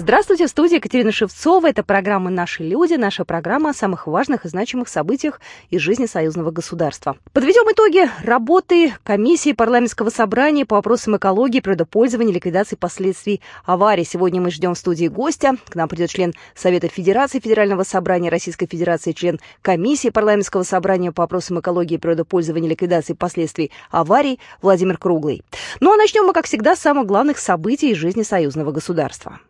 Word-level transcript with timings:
Здравствуйте, 0.00 0.46
в 0.46 0.50
студии 0.50 0.76
Екатерина 0.76 1.10
Шевцова. 1.10 1.68
Это 1.68 1.82
программа 1.82 2.30
«Наши 2.30 2.62
люди», 2.62 2.94
наша 2.94 3.24
программа 3.24 3.70
о 3.70 3.74
самых 3.74 4.06
важных 4.06 4.44
и 4.44 4.48
значимых 4.48 4.88
событиях 4.88 5.40
из 5.70 5.80
жизни 5.80 6.06
союзного 6.06 6.52
государства. 6.52 7.16
Подведем 7.32 7.68
итоги 7.68 8.08
работы 8.22 8.94
комиссии 9.02 9.50
парламентского 9.50 10.10
собрания 10.10 10.64
по 10.64 10.76
вопросам 10.76 11.16
экологии, 11.16 11.58
природопользования, 11.58 12.32
ликвидации 12.32 12.76
последствий 12.76 13.40
аварии. 13.64 14.04
Сегодня 14.04 14.40
мы 14.40 14.52
ждем 14.52 14.74
в 14.74 14.78
студии 14.78 15.08
гостя. 15.08 15.56
К 15.68 15.74
нам 15.74 15.88
придет 15.88 16.10
член 16.10 16.32
Совета 16.54 16.86
Федерации 16.86 17.40
Федерального 17.40 17.82
собрания 17.82 18.30
Российской 18.30 18.66
Федерации, 18.66 19.10
член 19.10 19.40
комиссии 19.62 20.10
парламентского 20.10 20.62
собрания 20.62 21.10
по 21.10 21.22
вопросам 21.22 21.58
экологии, 21.58 21.96
природопользования, 21.96 22.70
ликвидации 22.70 23.14
последствий 23.14 23.72
аварий 23.90 24.38
Владимир 24.62 24.96
Круглый. 24.96 25.42
Ну 25.80 25.92
а 25.92 25.96
начнем 25.96 26.24
мы, 26.24 26.34
как 26.34 26.44
всегда, 26.44 26.76
с 26.76 26.78
самых 26.78 27.08
главных 27.08 27.38
событий 27.38 27.90
из 27.90 27.96
жизни 27.96 28.22
союзного 28.22 28.70
государства. 28.70 29.40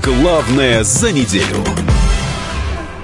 Главное 0.00 0.84
за 0.84 1.12
неделю. 1.12 1.91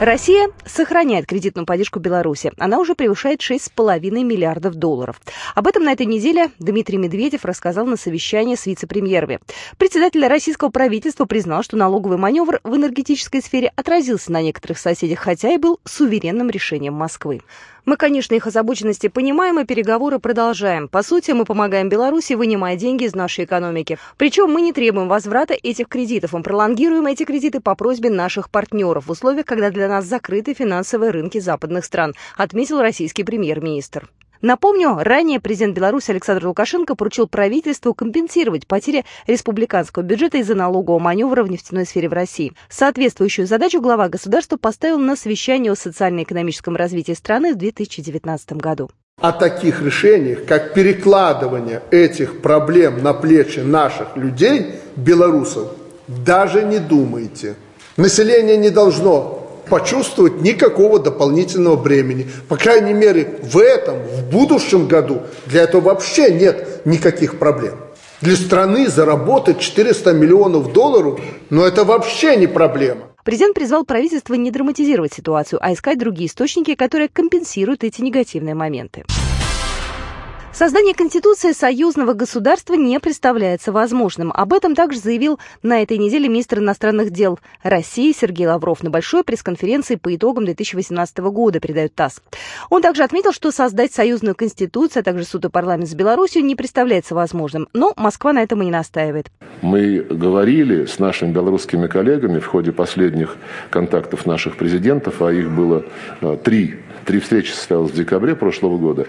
Россия 0.01 0.48
сохраняет 0.65 1.27
кредитную 1.27 1.66
поддержку 1.66 1.98
Беларуси. 1.98 2.52
Она 2.57 2.79
уже 2.79 2.95
превышает 2.95 3.41
6,5 3.41 3.98
миллиардов 4.23 4.77
долларов. 4.77 5.21
Об 5.57 5.66
этом 5.66 5.82
на 5.82 5.93
этой 5.93 6.07
неделе 6.07 6.52
Дмитрий 6.60 6.99
Медведев 6.99 7.45
рассказал 7.45 7.85
на 7.85 7.96
совещании 7.96 8.54
с 8.54 8.66
вице-премьерами. 8.66 9.41
Председатель 9.76 10.24
российского 10.24 10.69
правительства 10.69 11.24
признал, 11.24 11.65
что 11.65 11.76
налоговый 11.76 12.16
маневр 12.16 12.60
в 12.63 12.76
энергетической 12.76 13.43
сфере 13.43 13.73
отразился 13.74 14.30
на 14.30 14.41
некоторых 14.41 14.79
соседях, 14.79 15.19
хотя 15.19 15.51
и 15.51 15.59
был 15.59 15.80
суверенным 15.85 16.49
решением 16.49 16.95
Москвы. 16.95 17.41
Мы, 17.88 17.96
конечно, 17.96 18.35
их 18.35 18.46
озабоченности 18.46 19.07
понимаем 19.09 19.59
и 19.60 19.65
переговоры 19.65 20.19
продолжаем. 20.19 20.88
По 20.88 21.02
сути, 21.02 21.30
мы 21.30 21.46
помогаем 21.46 21.88
Беларуси, 21.88 22.35
вынимая 22.35 22.76
деньги 22.76 23.04
из 23.04 23.15
нашей 23.15 23.46
экономики. 23.46 23.99
Причем 24.19 24.51
мы 24.51 24.60
не 24.60 24.74
требуем 24.74 25.09
возврата 25.09 25.54
этих 25.54 25.88
кредитов. 25.88 26.35
Мы 26.35 26.43
пролонгируем 26.43 27.07
эти 27.07 27.24
кредиты 27.24 27.60
по 27.60 27.74
просьбе 27.74 28.10
наших 28.10 28.51
партнеров 28.51 29.07
в 29.07 29.10
условиях, 29.10 29.46
когда 29.46 29.71
для 29.71 29.88
нас 29.89 30.05
закрыты 30.05 30.55
финансовые 30.55 31.11
рынки 31.11 31.39
западных 31.39 31.85
стран, 31.85 32.15
отметил 32.37 32.81
российский 32.81 33.25
премьер-министр. 33.25 34.09
Напомню, 34.41 34.99
ранее 35.01 35.41
президент 35.41 35.75
Беларуси 35.77 36.13
Александр 36.13 36.47
Лукашенко 36.47 36.95
поручил 36.95 37.27
правительству 37.27 37.93
компенсировать 37.93 38.69
потери 38.69 39.05
республиканского 39.27 40.05
бюджета 40.05 40.39
из-за 40.39 40.55
налогового 40.55 41.01
маневра 41.01 41.43
в 41.43 41.51
нефтяной 41.51 41.87
сфере 41.87 42.09
в 42.09 42.13
России. 42.13 42.53
Соответствующую 42.69 43.49
задачу 43.49 43.81
глава 43.81 44.09
государства 44.09 44.57
поставил 44.57 44.99
на 44.99 45.16
совещании 45.16 45.71
о 45.71 45.75
социально-экономическом 45.75 46.77
развитии 46.77 47.13
страны 47.13 47.55
в 47.55 47.59
2019 47.59 48.53
году. 48.53 48.91
О 49.21 49.33
таких 49.33 49.83
решениях, 49.83 50.45
как 50.45 50.75
перекладывание 50.75 51.83
этих 51.91 52.41
проблем 52.41 53.03
на 53.03 53.15
плечи 53.15 53.59
наших 53.59 54.16
людей, 54.16 54.75
белорусов, 54.95 55.73
даже 56.07 56.63
не 56.63 56.79
думайте. 56.79 57.57
Население 57.97 58.57
не 58.57 58.71
должно 58.71 59.38
почувствовать 59.69 60.41
никакого 60.41 60.99
дополнительного 60.99 61.77
бремени. 61.77 62.29
По 62.49 62.57
крайней 62.57 62.95
мере, 62.95 63.41
в 63.43 63.59
этом, 63.59 63.99
в 63.99 64.31
будущем 64.31 64.88
году 64.88 65.22
для 65.47 65.62
этого 65.62 65.83
вообще 65.83 66.33
нет 66.33 66.83
никаких 66.84 67.38
проблем. 67.38 67.75
Для 68.21 68.34
страны 68.34 68.88
заработать 68.88 69.60
400 69.60 70.12
миллионов 70.12 70.72
долларов, 70.72 71.20
ну 71.50 71.62
это 71.62 71.84
вообще 71.84 72.37
не 72.37 72.48
проблема. 72.48 73.03
Президент 73.25 73.54
призвал 73.54 73.84
правительство 73.84 74.34
не 74.34 74.50
драматизировать 74.50 75.12
ситуацию, 75.12 75.59
а 75.62 75.72
искать 75.72 75.98
другие 75.98 76.28
источники, 76.28 76.75
которые 76.75 77.09
компенсируют 77.09 77.84
эти 77.84 78.00
негативные 78.00 78.54
моменты. 78.54 79.04
Создание 80.53 80.94
Конституции 80.94 81.53
союзного 81.53 82.14
государства 82.14 82.75
не 82.75 82.98
представляется 82.98 83.70
возможным. 83.70 84.32
Об 84.32 84.53
этом 84.53 84.75
также 84.75 84.98
заявил 84.98 85.38
на 85.62 85.82
этой 85.82 85.98
неделе 85.98 86.28
министр 86.28 86.59
иностранных 86.59 87.10
дел 87.10 87.38
России 87.62 88.12
Сергей 88.12 88.47
Лавров 88.47 88.82
на 88.82 88.91
большой 88.91 89.22
пресс-конференции 89.22 89.97
по 89.97 90.14
итогам 90.14 90.47
2018 90.47 91.19
года, 91.19 91.60
передает 91.60 91.94
ТАСС. 91.94 92.22
Он 92.70 92.82
также 92.82 93.04
отметил, 93.04 93.32
что 93.32 93.53
создать 93.53 93.92
союзную 93.92 94.34
Конституцию, 94.34 95.03
а 95.03 95.04
также 95.04 95.25
суд 95.25 95.44
и 95.44 95.48
парламент 95.48 95.88
с 95.88 95.94
Беларусью 95.94 96.44
не 96.44 96.56
представляется 96.56 97.15
возможным. 97.15 97.69
Но 97.72 97.92
Москва 97.97 98.32
на 98.32 98.42
этом 98.42 98.62
и 98.62 98.65
не 98.65 98.72
настаивает. 98.72 99.30
Мы 99.62 100.00
говорили 100.00 100.86
с 100.86 100.98
нашими 100.98 101.30
белорусскими 101.30 101.86
коллегами 101.86 102.41
в 102.41 102.47
ходе 102.47 102.72
последних 102.72 103.36
контактов 103.70 104.26
наших 104.26 104.56
президентов, 104.56 105.22
а 105.22 105.30
их 105.30 105.50
было 105.50 105.84
э, 106.20 106.36
три 106.42 106.78
Три 107.09 107.20
встречи 107.20 107.53
состоялось 107.53 107.92
в 107.92 107.94
декабре 107.94 108.36
прошлого 108.36 108.76
года. 108.76 109.06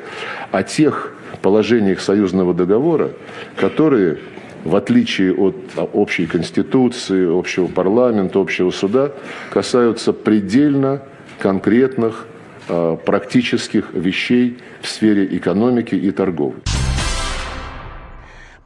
О 0.52 0.64
тех 0.64 1.14
положениях 1.42 2.00
союзного 2.00 2.54
договора, 2.54 3.12
которые 3.56 4.20
в 4.64 4.76
отличие 4.76 5.34
от 5.34 5.56
общей 5.94 6.26
конституции, 6.26 7.40
общего 7.40 7.68
парламента, 7.68 8.40
общего 8.40 8.72
суда, 8.72 9.12
касаются 9.52 10.12
предельно 10.12 11.02
конкретных 11.40 12.28
э, 12.68 12.98
практических 13.06 13.94
вещей 13.94 14.58
в 14.82 14.88
сфере 14.88 15.26
экономики 15.38 15.96
и 15.96 16.12
торговли. 16.12 16.60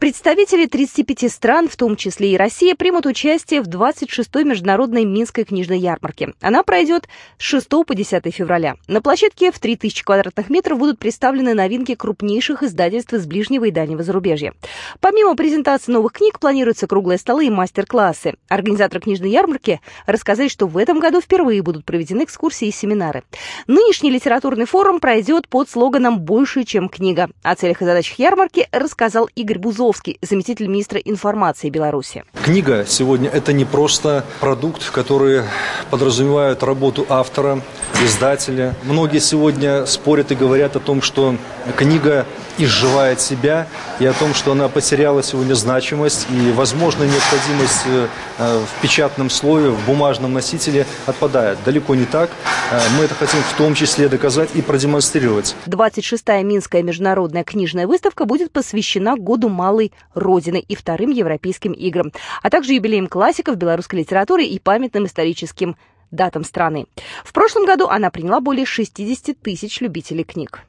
Представители 0.04 0.66
35 0.66 1.32
стран, 1.32 1.70
в 1.70 1.78
том 1.78 1.96
числе 1.96 2.34
и 2.34 2.36
Россия, 2.36 2.76
примут 2.76 3.06
участие 3.06 3.62
в 3.62 3.70
26-й 3.70 4.44
международной 4.44 5.06
Минской 5.06 5.46
книжной 5.46 5.80
ярмарке. 5.80 6.34
Она 6.42 6.64
пройдет 6.64 7.08
с 7.38 7.44
6 7.44 7.70
по 7.70 7.96
10 7.96 8.36
февраля. 8.36 8.76
На 8.90 9.02
площадке 9.02 9.50
в 9.50 9.60
3000 9.60 10.04
квадратных 10.04 10.50
метров 10.50 10.78
будут 10.78 11.00
представлены 11.00 11.54
новинки 11.54 11.96
крупнейших 11.96 12.64
издательств 12.64 13.14
из 13.14 13.26
ближнего 13.26 13.64
и 13.64 13.72
дальнего 13.72 14.04
зарубежья. 14.04 14.54
Помимо 15.00 15.38
презентации 15.38 15.94
новых 15.94 16.12
книг, 16.12 16.42
планируются 16.42 16.86
круглые 16.86 17.18
столы 17.18 17.46
и 17.46 17.50
мастер-классы. 17.50 18.34
Организаторы 18.50 19.00
книжной 19.00 19.30
ярмарки 19.30 19.80
рассказали, 20.06 20.50
что 20.50 20.68
в 20.68 20.78
этом 20.78 21.00
году 21.00 21.22
впервые 21.22 21.62
будут 21.62 21.86
проведены 21.86 22.26
экскурсии 22.26 22.68
и 22.68 22.72
семинары. 22.74 23.24
Нынешний 23.68 24.12
литературный 24.12 24.66
форум 24.66 25.00
пройдет 25.00 25.48
под 25.48 25.70
слоганом 25.70 26.20
«Больше, 26.20 26.66
чем 26.66 26.90
книга». 26.90 27.30
О 27.42 27.56
целях 27.56 27.82
и 27.82 27.86
задачах 27.86 28.20
ярмарки 28.20 28.68
рассказал 28.74 29.30
Игорь 29.34 29.60
Бузов, 29.60 29.93
Козловский, 29.94 30.18
заместитель 30.24 30.68
министра 30.68 31.00
информации 31.00 31.70
Беларуси. 31.70 32.24
Книга 32.44 32.84
сегодня 32.88 33.30
это 33.30 33.54
не 33.54 33.64
просто 33.64 34.26
продукт, 34.40 34.90
который 34.90 35.44
подразумевает 35.92 36.64
работу 36.64 37.06
автора, 37.10 37.62
издателя. 38.04 38.74
Многие 38.84 39.20
сегодня 39.20 39.86
спорят 39.86 40.32
и 40.32 40.36
говорят 40.36 40.76
о 40.76 40.80
том, 40.80 41.04
что 41.04 41.36
книга 41.78 42.26
изживает 42.58 43.20
себя 43.20 43.68
и 44.00 44.06
о 44.06 44.14
том, 44.14 44.34
что 44.34 44.52
она 44.52 44.68
потеряла 44.68 45.24
сегодня 45.24 45.56
значимость 45.56 46.28
и, 46.30 46.52
возможно, 46.52 47.04
необходимость 47.04 47.82
э, 47.86 48.08
в 48.38 48.82
печатном 48.82 49.30
слое, 49.30 49.72
в 49.72 49.86
бумажном 49.86 50.34
носителе 50.34 50.86
отпадает. 51.06 51.58
Далеко 51.66 51.96
не 51.96 52.06
так. 52.06 52.30
Э, 52.72 52.80
мы 52.98 53.06
это 53.06 53.16
хотим 53.16 53.40
в 53.42 53.58
том 53.58 53.74
числе 53.74 54.08
доказать 54.08 54.50
и 54.54 54.62
продемонстрировать. 54.62 55.56
26-я 55.66 56.44
Минская 56.44 56.84
международная 56.84 57.44
книжная 57.44 57.88
выставка 57.88 58.26
будет 58.26 58.52
посвящена 58.52 59.16
Году 59.18 59.50
Малой 59.50 59.83
Родины 60.14 60.64
и 60.66 60.76
вторым 60.76 61.12
Европейским 61.12 61.74
играм, 61.74 62.12
а 62.42 62.50
также 62.50 62.74
юбилеям 62.74 63.08
классиков 63.08 63.58
белорусской 63.58 64.00
литературы 64.00 64.46
и 64.46 64.60
памятным 64.60 65.06
историческим 65.06 65.76
датам 66.12 66.44
страны. 66.44 66.86
В 67.24 67.34
прошлом 67.34 67.66
году 67.66 67.88
она 67.88 68.10
приняла 68.10 68.40
более 68.40 68.66
60 68.66 69.38
тысяч 69.40 69.82
любителей 69.82 70.24
книг. 70.24 70.64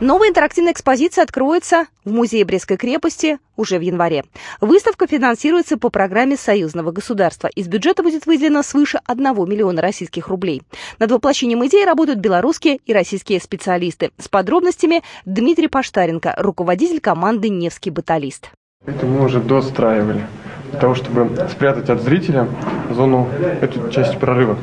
Новая 0.00 0.28
интерактивная 0.28 0.72
экспозиция 0.72 1.22
откроется 1.24 1.86
в 2.04 2.12
Музее 2.12 2.44
Брестской 2.44 2.76
крепости 2.76 3.38
уже 3.56 3.78
в 3.78 3.80
январе. 3.80 4.24
Выставка 4.60 5.06
финансируется 5.06 5.78
по 5.78 5.88
программе 5.88 6.36
союзного 6.36 6.90
государства. 6.90 7.46
Из 7.46 7.66
бюджета 7.66 8.02
будет 8.02 8.26
выделено 8.26 8.62
свыше 8.62 9.00
1 9.06 9.24
миллиона 9.48 9.80
российских 9.80 10.28
рублей. 10.28 10.62
Над 10.98 11.10
воплощением 11.12 11.64
идеи 11.66 11.86
работают 11.86 12.18
белорусские 12.18 12.78
и 12.84 12.92
российские 12.92 13.40
специалисты. 13.40 14.10
С 14.18 14.28
подробностями 14.28 15.02
Дмитрий 15.24 15.68
Паштаренко, 15.68 16.34
руководитель 16.36 17.00
команды 17.00 17.48
«Невский 17.48 17.88
баталист». 17.88 18.50
Это 18.84 19.06
мы 19.06 19.24
уже 19.24 19.40
достраивали 19.40 20.26
для 20.72 20.78
того, 20.78 20.94
чтобы 20.94 21.48
спрятать 21.50 21.88
от 21.88 22.02
зрителя 22.02 22.46
зону, 22.90 23.30
эту 23.62 23.88
часть 23.90 24.18
прорыва 24.18 24.58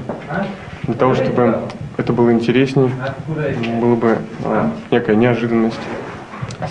для 0.83 0.95
того, 0.95 1.15
чтобы 1.15 1.59
это 1.97 2.13
было 2.13 2.31
интереснее, 2.31 2.91
была 3.79 3.95
бы 3.95 4.17
э, 4.43 4.69
некая 4.91 5.15
неожиданность 5.15 5.79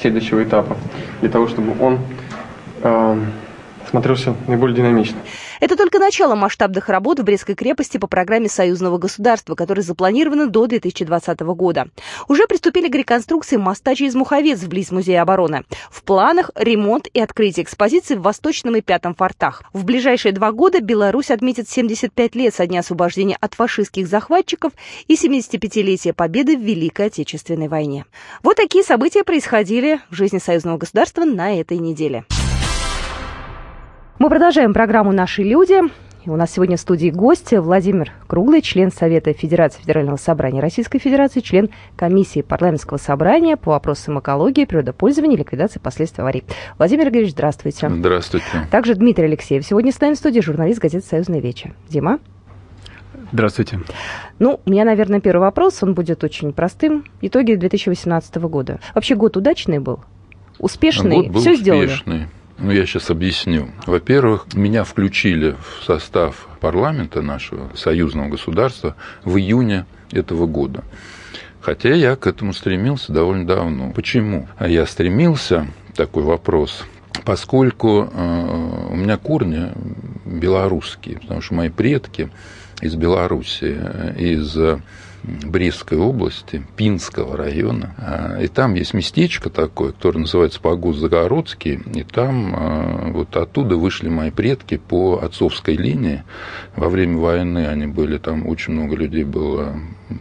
следующего 0.01 0.43
этапа, 0.43 0.77
для 1.21 1.31
того, 1.31 1.49
чтобы 1.49 1.75
он 1.83 1.99
э, 2.83 3.21
смотрелся 3.91 4.35
наиболее 4.47 4.77
динамично. 4.77 5.19
Это 5.63 5.77
только 5.77 6.01
начало 6.01 6.35
масштабных 6.35 6.89
работ 6.89 7.21
в 7.21 7.23
Брестской 7.23 7.55
крепости 7.55 7.97
по 7.97 8.09
программе 8.09 8.49
союзного 8.49 8.99
государства, 8.99 9.55
которая 9.55 9.85
запланирована 9.85 10.49
до 10.49 10.67
2020 10.67 11.39
года. 11.55 11.87
Уже 12.27 12.49
приступили 12.49 12.89
к 12.89 12.95
реконструкции 12.97 13.59
моста 13.59 13.95
через 13.95 14.17
Муховец 14.17 14.59
вблизи 14.59 14.93
Музея 14.93 15.23
обороны. 15.23 15.63
В 15.89 16.03
планах 16.03 16.51
ремонт 16.57 17.07
и 17.15 17.21
открытие 17.21 17.63
экспозиции 17.63 18.17
в 18.17 18.23
Восточном 18.23 18.75
и 18.75 18.81
Пятом 18.81 19.15
фортах. 19.15 19.63
В 19.73 19.85
ближайшие 19.85 20.33
два 20.33 20.51
года 20.51 20.81
Беларусь 20.81 21.31
отметит 21.31 21.69
75 21.69 22.35
лет 22.35 22.53
со 22.53 22.67
дня 22.67 22.81
освобождения 22.81 23.37
от 23.41 23.55
фашистских 23.55 24.09
захватчиков 24.09 24.73
и 25.07 25.15
75-летие 25.15 26.13
победы 26.13 26.57
в 26.57 26.61
Великой 26.61 27.07
Отечественной 27.07 27.69
войне. 27.69 28.05
Вот 28.43 28.57
такие 28.57 28.83
события 28.83 29.23
происходили 29.23 30.01
в 30.11 30.17
жизни 30.17 30.39
союзного 30.39 30.79
государства 30.79 31.23
на 31.25 31.57
этой 31.61 31.79
неделе. 31.79 32.25
Мы 34.23 34.29
продолжаем 34.29 34.73
программу 34.73 35.11
«Наши 35.11 35.43
люди». 35.43 35.81
У 36.27 36.37
нас 36.37 36.53
сегодня 36.53 36.77
в 36.77 36.81
студии 36.81 37.11
гость 37.11 37.51
Владимир 37.51 38.13
Круглый, 38.29 38.63
член 38.63 38.93
Совета 38.93 39.33
Федерации 39.33 39.81
Федерального 39.81 40.15
собрания 40.15 40.61
Российской 40.61 41.01
Федерации, 41.01 41.41
член 41.41 41.71
комиссии 41.97 42.43
парламентского 42.43 42.99
собрания 42.99 43.57
по 43.57 43.73
вопросам 43.73 44.21
экологии, 44.21 44.65
природопользования 44.65 45.35
и 45.35 45.41
ликвидации 45.41 45.81
последствий 45.81 46.23
аварий. 46.23 46.45
Владимир 46.79 47.09
Игоревич, 47.09 47.33
здравствуйте. 47.33 47.89
Здравствуйте. 47.89 48.47
Также 48.71 48.95
Дмитрий 48.95 49.25
Алексеев. 49.25 49.67
Сегодня 49.67 49.91
с 49.91 50.01
нами 50.01 50.15
в 50.15 50.19
студии 50.19 50.39
журналист 50.39 50.81
газеты 50.81 51.05
«Союзная 51.05 51.41
вечер». 51.41 51.75
Дима. 51.89 52.21
Здравствуйте. 53.33 53.81
Ну, 54.39 54.61
у 54.65 54.71
меня, 54.71 54.85
наверное, 54.85 55.19
первый 55.19 55.41
вопрос, 55.41 55.83
он 55.83 55.95
будет 55.95 56.23
очень 56.23 56.53
простым. 56.53 57.07
Итоги 57.23 57.57
2018 57.57 58.37
года. 58.37 58.79
Вообще 58.95 59.17
год 59.17 59.37
удачный 59.37 59.81
был? 59.81 59.99
Успешный? 60.61 61.17
Год 61.17 61.27
был 61.27 61.41
Все 61.41 61.55
успешный. 61.55 61.89
сделали? 61.89 62.29
Ну, 62.59 62.71
я 62.71 62.87
сейчас 62.87 63.11
объясню. 63.11 63.71
Во-первых, 63.87 64.47
меня 64.55 64.85
включили 64.85 65.57
в 65.61 65.85
состав 65.85 66.49
парламента 66.61 67.23
нашего 67.23 67.71
союзного 67.75 68.29
государства 68.29 68.95
в 69.25 69.37
июне 69.37 69.87
этого 70.13 70.47
года. 70.47 70.85
Хотя 71.61 71.95
я 71.95 72.17
к 72.17 72.27
этому 72.27 72.53
стремился 72.53 73.13
довольно 73.13 73.47
давно. 73.47 73.91
Почему? 73.93 74.49
А 74.59 74.69
я 74.69 74.87
стремился, 74.87 75.67
такой 75.97 76.25
вопрос, 76.25 76.85
поскольку 77.25 78.11
э, 78.13 78.87
у 78.91 78.97
меня 78.97 79.17
корни 79.17 79.73
белорусские, 80.25 81.19
потому 81.21 81.41
что 81.41 81.55
мои 81.55 81.69
предки 81.69 82.31
из 82.81 82.97
Беларуси, 82.97 83.79
из 84.19 84.57
Брестской 85.23 85.99
области, 85.99 86.65
Пинского 86.77 87.37
района. 87.37 87.95
А, 87.99 88.41
и 88.41 88.49
там 88.49 88.75
есть 88.75 88.95
местечко 88.95 89.51
такое, 89.51 89.93
которое 89.93 90.21
называется 90.21 90.61
Погост 90.61 90.99
Загородский. 90.99 91.81
И 91.95 92.03
там 92.03 92.55
а, 92.55 93.11
вот 93.13 93.37
оттуда 93.37 93.77
вышли 93.77 94.09
мои 94.09 94.31
предки 94.31 94.77
по 94.77 95.21
отцовской 95.23 95.77
линии. 95.77 96.25
Во 96.77 96.89
время 96.89 97.19
войны 97.19 97.67
они 97.67 97.87
были, 97.87 98.19
там 98.19 98.47
очень 98.47 98.75
много 98.75 98.97
людей 98.97 99.25
было 99.25 99.77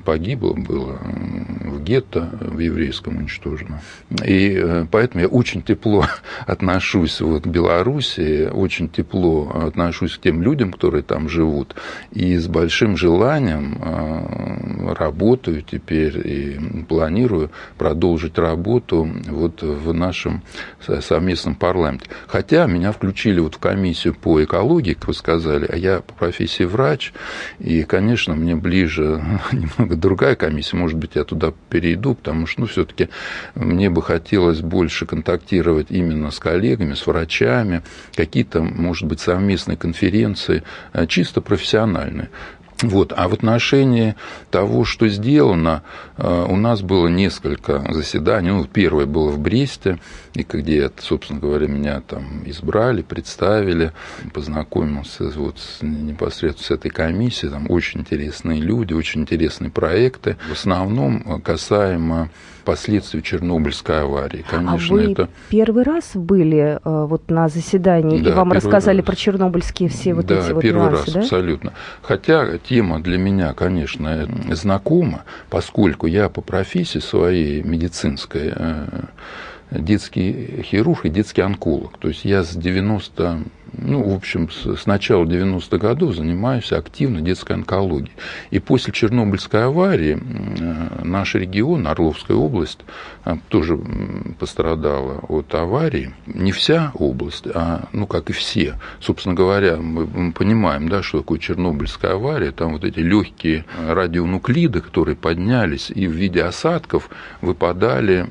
погибло, 0.06 0.54
было 0.54 1.00
в 1.02 1.84
гетто, 1.84 2.30
в 2.40 2.60
еврейском 2.60 3.18
уничтожено. 3.18 3.82
И 4.26 4.56
э, 4.58 4.86
поэтому 4.90 5.22
я 5.22 5.28
очень 5.28 5.62
тепло 5.62 6.06
отношусь 6.46 7.22
вот 7.22 7.44
к 7.44 7.48
Беларуси, 7.48 8.50
очень 8.52 8.90
тепло 8.90 9.52
отношусь 9.66 10.18
к 10.18 10.22
тем 10.22 10.42
людям, 10.42 10.72
которые 10.72 11.04
там 11.04 11.30
живут, 11.30 11.76
и 12.12 12.38
с 12.38 12.48
большим 12.48 12.98
желанием 12.98 13.78
а, 13.82 14.91
работаю 14.94 15.62
теперь 15.62 16.18
и 16.28 16.84
планирую 16.88 17.52
продолжить 17.78 18.38
работу 18.38 19.10
вот 19.28 19.62
в 19.62 19.94
нашем 19.94 20.44
совместном 21.02 21.56
парламенте. 21.56 22.06
Хотя 22.28 22.66
меня 22.66 22.92
включили 22.92 23.40
вот 23.40 23.56
в 23.56 23.60
комиссию 23.60 24.16
по 24.16 24.44
экологии, 24.44 24.94
как 24.94 25.08
вы 25.08 25.14
сказали, 25.14 25.66
а 25.70 25.76
я 25.76 26.02
по 26.02 26.14
профессии 26.14 26.64
врач, 26.64 27.14
и, 27.60 27.84
конечно, 27.84 28.36
мне 28.36 28.56
ближе 28.56 29.24
немного 29.52 29.96
другая 29.96 30.36
комиссия, 30.36 30.78
может 30.78 30.98
быть, 30.98 31.12
я 31.16 31.24
туда 31.24 31.54
перейду, 31.70 32.16
потому 32.16 32.48
что, 32.48 32.62
ну, 32.62 32.68
все-таки 32.68 33.10
мне 33.56 33.90
бы 33.90 34.02
хотелось 34.02 34.62
больше 34.62 35.06
контактировать 35.06 35.88
именно 35.90 36.32
с 36.32 36.40
коллегами, 36.40 36.94
с 36.94 37.06
врачами, 37.08 37.82
какие-то, 38.16 38.62
может 38.62 39.08
быть, 39.08 39.20
совместные 39.20 39.78
конференции, 39.78 40.64
э, 40.94 41.06
чисто 41.08 41.42
профессиональные. 41.42 42.30
Вот. 42.82 43.14
А 43.16 43.28
в 43.28 43.34
отношении 43.34 44.16
того, 44.50 44.86
что 44.86 45.08
сделано, 45.08 45.84
э, 46.18 46.46
у 46.50 46.56
нас 46.56 46.82
было 46.82 47.08
несколько 47.08 47.84
заседаний. 47.94 48.52
Ну, 48.52 48.66
первое 48.66 49.06
было 49.06 49.30
в 49.30 49.40
Бресте, 49.40 50.00
и 50.34 50.44
где, 50.44 50.90
собственно 50.98 51.40
говоря, 51.40 51.68
меня 51.68 52.02
там 52.02 52.44
избрали, 52.46 53.02
представили, 53.02 53.92
познакомился 54.34 55.30
вот 55.36 55.58
непосредственно 55.82 56.66
с 56.66 56.72
этой 56.72 56.90
комиссией. 56.90 57.52
Там 57.52 57.68
очень 57.70 58.02
интересные 58.02 58.62
люди, 58.62 58.94
очень 58.94 59.22
интересные 59.22 59.70
проекты. 59.70 60.38
В 60.50 60.54
основном 60.54 61.42
касаемо 61.42 62.30
последствий 62.64 63.24
Чернобыльской 63.24 64.02
аварии. 64.02 64.46
Конечно, 64.50 64.96
а 64.96 65.00
вы 65.00 65.12
это... 65.12 65.30
первый 65.50 65.84
раз 65.84 66.12
были 66.14 66.80
э, 66.84 67.06
вот 67.06 67.30
на 67.30 67.48
заседании, 67.48 68.22
да, 68.22 68.30
и 68.30 68.34
вам 68.34 68.52
рассказали 68.52 68.98
раз. 68.98 69.06
про 69.06 69.16
чернобыльские 69.16 69.90
все 69.90 70.14
вот 70.14 70.26
да, 70.26 70.40
эти 70.40 70.52
вот 70.52 70.62
первый 70.62 70.92
нюансы, 70.92 71.06
раз, 71.06 71.14
да? 71.14 71.20
абсолютно. 71.22 71.74
Хотя 72.02 72.58
тема 72.72 73.02
для 73.02 73.18
меня, 73.18 73.54
конечно, 73.54 74.30
знакома, 74.50 75.26
поскольку 75.50 76.08
я 76.08 76.30
по 76.30 76.40
профессии 76.40 77.00
своей 77.00 77.62
медицинской 77.64 78.54
э, 78.56 78.86
детский 79.72 80.64
хирург 80.64 81.06
и 81.06 81.10
детский 81.10 81.42
онколог. 81.42 81.98
То 81.98 82.08
есть 82.08 82.24
я 82.24 82.46
с 82.46 82.56
90 82.56 83.44
ну, 83.74 84.04
в 84.04 84.14
общем, 84.14 84.50
с 84.50 84.86
начала 84.86 85.24
90-х 85.24 85.78
годов 85.78 86.16
занимаюсь 86.16 86.72
активно 86.72 87.22
детской 87.22 87.54
онкологией. 87.54 88.12
И 88.50 88.60
после 88.60 88.92
Чернобыльской 88.92 89.66
аварии 89.66 90.20
э, 90.20 91.04
наш 91.04 91.36
регион, 91.36 91.88
Орловская 91.88 92.36
область, 92.36 92.80
э, 93.26 93.38
тоже 93.48 93.80
пострадала 94.40 95.20
от 95.30 95.54
аварии. 95.56 96.14
Не 96.26 96.52
вся 96.52 96.92
область, 96.96 97.46
а, 97.54 97.88
ну, 97.94 98.08
как 98.08 98.30
и 98.30 98.34
все. 98.34 98.76
Собственно 99.00 99.36
говоря, 99.36 99.78
мы 99.78 100.34
понимаем, 100.34 100.90
да, 100.90 101.02
что 101.02 101.20
такое 101.20 101.40
Чернобыльская 101.40 102.14
авария. 102.14 102.52
Там 102.52 102.74
вот 102.74 102.84
эти 102.84 103.00
легкие 103.00 103.66
радионуклиды, 103.88 104.82
которые 104.82 105.16
поднялись 105.16 105.92
и 105.94 106.08
в 106.08 106.12
виде 106.12 106.44
осадков 106.44 107.10
выпадали 107.42 108.28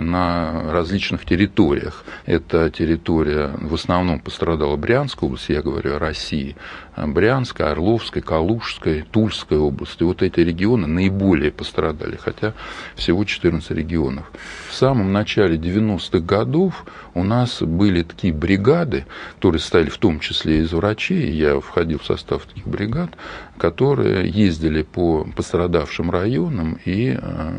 на 0.00 0.72
различных 0.72 1.24
территориях. 1.24 2.04
Эта 2.26 2.70
территория 2.70 3.52
в 3.60 3.74
основном 3.74 4.18
пострадала 4.18 4.76
Брянской 4.80 5.26
области, 5.28 5.52
я 5.52 5.62
говорю 5.62 5.94
о 5.94 5.98
России, 5.98 6.56
Брянской, 6.96 7.66
Орловской, 7.66 8.22
Калужской, 8.22 9.04
Тульской 9.10 9.58
области. 9.58 10.02
Вот 10.02 10.22
эти 10.22 10.40
регионы 10.40 10.86
наиболее 10.86 11.52
пострадали, 11.52 12.16
хотя 12.16 12.54
всего 12.94 13.24
14 13.24 13.70
регионов. 13.70 14.30
В 14.68 14.74
самом 14.74 15.12
начале 15.12 15.56
90-х 15.56 16.18
годов 16.20 16.84
у 17.14 17.22
нас 17.22 17.62
были 17.62 18.02
такие 18.02 18.32
бригады, 18.32 19.06
которые 19.36 19.60
стали 19.60 19.88
в 19.88 19.98
том 19.98 20.20
числе 20.20 20.60
из 20.60 20.72
врачей, 20.72 21.30
я 21.30 21.60
входил 21.60 21.98
в 21.98 22.04
состав 22.04 22.44
таких 22.46 22.66
бригад, 22.66 23.10
которые 23.58 24.28
ездили 24.28 24.82
по 24.82 25.26
пострадавшим 25.36 26.10
районам 26.10 26.78
и 26.84 27.18
э, 27.20 27.52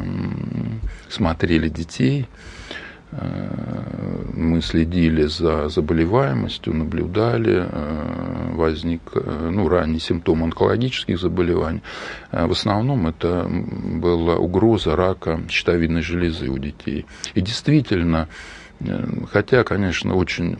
смотрели 1.09 1.69
детей, 1.69 2.27
мы 3.11 4.61
следили 4.61 5.25
за 5.25 5.67
заболеваемостью, 5.67 6.73
наблюдали, 6.73 7.67
э, 7.69 8.51
возник 8.53 9.01
э, 9.13 9.49
ну, 9.51 9.67
ранний 9.67 9.99
симптом 9.99 10.43
онкологических 10.43 11.19
заболеваний. 11.19 11.81
В 12.31 12.51
основном 12.51 13.07
это 13.07 13.45
была 13.49 14.37
угроза 14.37 14.95
рака 14.95 15.41
щитовидной 15.49 16.01
железы 16.01 16.47
у 16.47 16.57
детей. 16.57 17.05
И 17.33 17.41
действительно, 17.41 18.29
хотя, 19.31 19.63
конечно, 19.63 20.15
очень 20.15 20.57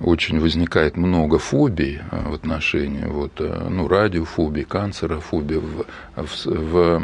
очень 0.00 0.38
возникает 0.38 0.96
много 0.96 1.38
фобий 1.38 2.00
в 2.12 2.34
отношении 2.34 3.04
вот, 3.04 3.40
ну, 3.40 3.88
радиофобии, 3.88 4.62
канцерофобии 4.62 5.56
в, 5.56 5.86
в, 6.14 6.46
в 6.46 7.02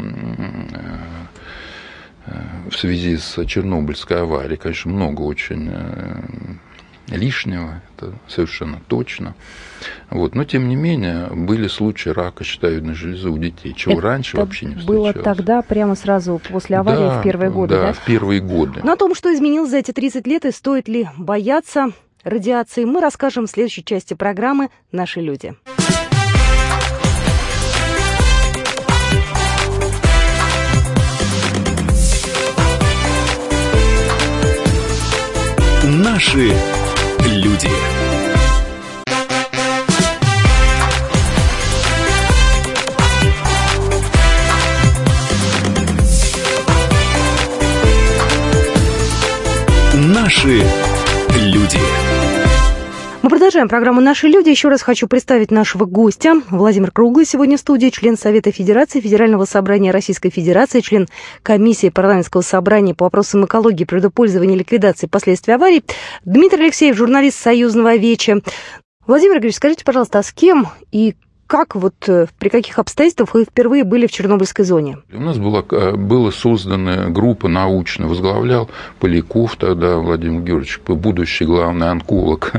в 2.69 2.75
связи 2.75 3.17
с 3.17 3.45
Чернобыльской 3.45 4.21
аварией, 4.21 4.57
конечно, 4.57 4.91
много 4.91 5.21
очень 5.21 5.69
э, 5.71 6.21
лишнего, 7.09 7.81
это 7.95 8.13
совершенно 8.27 8.79
точно. 8.87 9.35
Вот. 10.09 10.35
Но, 10.35 10.43
тем 10.43 10.67
не 10.67 10.75
менее, 10.75 11.27
были 11.27 11.67
случаи 11.67 12.09
рака 12.09 12.43
щитовидной 12.43 12.95
железы 12.95 13.29
у 13.29 13.37
детей, 13.37 13.73
чего 13.73 13.93
это 13.93 14.01
раньше 14.01 14.37
вообще 14.37 14.65
не 14.65 14.75
встречалось. 14.75 15.13
было 15.13 15.23
тогда, 15.23 15.61
прямо 15.61 15.95
сразу 15.95 16.41
после 16.49 16.77
аварии, 16.77 16.99
да, 16.99 17.19
в 17.19 17.23
первые 17.23 17.51
годы, 17.51 17.75
да? 17.75 17.81
Да, 17.87 17.93
в 17.93 18.05
первые 18.05 18.41
годы. 18.41 18.81
Но 18.83 18.93
о 18.93 18.97
том, 18.97 19.13
что 19.13 19.33
изменилось 19.33 19.69
за 19.69 19.77
эти 19.77 19.91
30 19.91 20.25
лет 20.27 20.45
и 20.45 20.51
стоит 20.51 20.87
ли 20.87 21.07
бояться 21.17 21.91
радиации, 22.23 22.85
мы 22.85 23.01
расскажем 23.01 23.45
в 23.45 23.51
следующей 23.51 23.85
части 23.85 24.13
программы 24.15 24.69
«Наши 24.91 25.21
люди». 25.21 25.55
Наши 36.15 36.49
люди. 37.25 37.84
Продолжаем 53.45 53.69
программу 53.69 54.01
«Наши 54.01 54.27
люди». 54.27 54.49
Еще 54.49 54.69
раз 54.69 54.81
хочу 54.81 55.07
представить 55.07 55.51
нашего 55.51 55.85
гостя. 55.85 56.41
Владимир 56.49 56.89
Круглый 56.89 57.27
сегодня 57.27 57.57
в 57.57 57.59
студии, 57.59 57.89
член 57.91 58.17
Совета 58.17 58.51
Федерации 58.51 59.01
Федерального 59.01 59.45
собрания 59.45 59.91
Российской 59.91 60.31
Федерации, 60.31 60.79
член 60.79 61.07
комиссии 61.43 61.89
парламентского 61.89 62.41
собрания 62.41 62.95
по 62.95 63.05
вопросам 63.05 63.45
экологии, 63.45 63.83
предупользования 63.83 64.55
и 64.55 64.57
ликвидации 64.57 65.05
последствий 65.05 65.53
аварий. 65.53 65.83
Дмитрий 66.23 66.63
Алексеев, 66.63 66.97
журналист 66.97 67.39
Союзного 67.39 67.95
веча. 67.97 68.41
Владимир 69.05 69.33
Григорьевич, 69.33 69.57
скажите, 69.57 69.85
пожалуйста, 69.85 70.17
а 70.17 70.23
с 70.23 70.31
кем 70.31 70.69
и 70.91 71.13
как 71.55 71.73
вот 71.73 72.09
э, 72.09 72.27
при 72.37 72.49
каких 72.49 72.79
обстоятельствах 72.79 73.33
вы 73.33 73.45
впервые 73.45 73.85
были 73.85 74.07
в 74.07 74.11
Чернобыльской 74.11 74.65
зоне? 74.65 74.97
У 75.13 75.21
нас 75.21 75.37
была, 75.37 75.63
э, 75.71 75.95
была 75.95 76.29
создана 76.33 77.07
группа 77.07 77.47
научная, 77.47 78.07
возглавлял 78.07 78.69
Поляков 78.99 79.55
тогда 79.55 79.99
Владимир 79.99 80.41
Георгиевич, 80.41 80.81
будущий 80.85 81.45
главный 81.45 81.91
онколог 81.91 82.51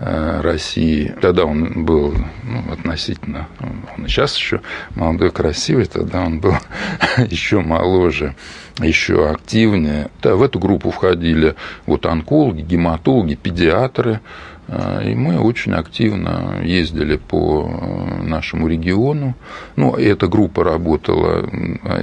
э, 0.00 0.40
России. 0.40 1.14
Тогда 1.20 1.44
он 1.44 1.84
был 1.84 2.16
ну, 2.42 2.72
относительно, 2.72 3.46
он 3.60 4.08
сейчас 4.08 4.36
еще 4.36 4.60
молодой, 4.96 5.30
красивый, 5.30 5.84
тогда 5.84 6.22
он 6.22 6.40
был 6.40 6.56
еще 7.30 7.60
моложе 7.60 8.34
еще 8.80 9.28
активнее. 9.28 10.08
Да, 10.22 10.34
в 10.36 10.42
эту 10.42 10.58
группу 10.58 10.90
входили 10.90 11.54
вот 11.86 12.06
онкологи, 12.06 12.62
гематологи, 12.62 13.34
педиатры, 13.34 14.20
и 15.04 15.14
мы 15.14 15.38
очень 15.38 15.72
активно 15.72 16.60
ездили 16.62 17.16
по 17.16 17.68
э, 17.68 18.22
нашему 18.22 18.68
региону. 18.68 19.34
Ну, 19.76 19.94
эта 19.94 20.28
группа 20.28 20.64
работала 20.64 21.44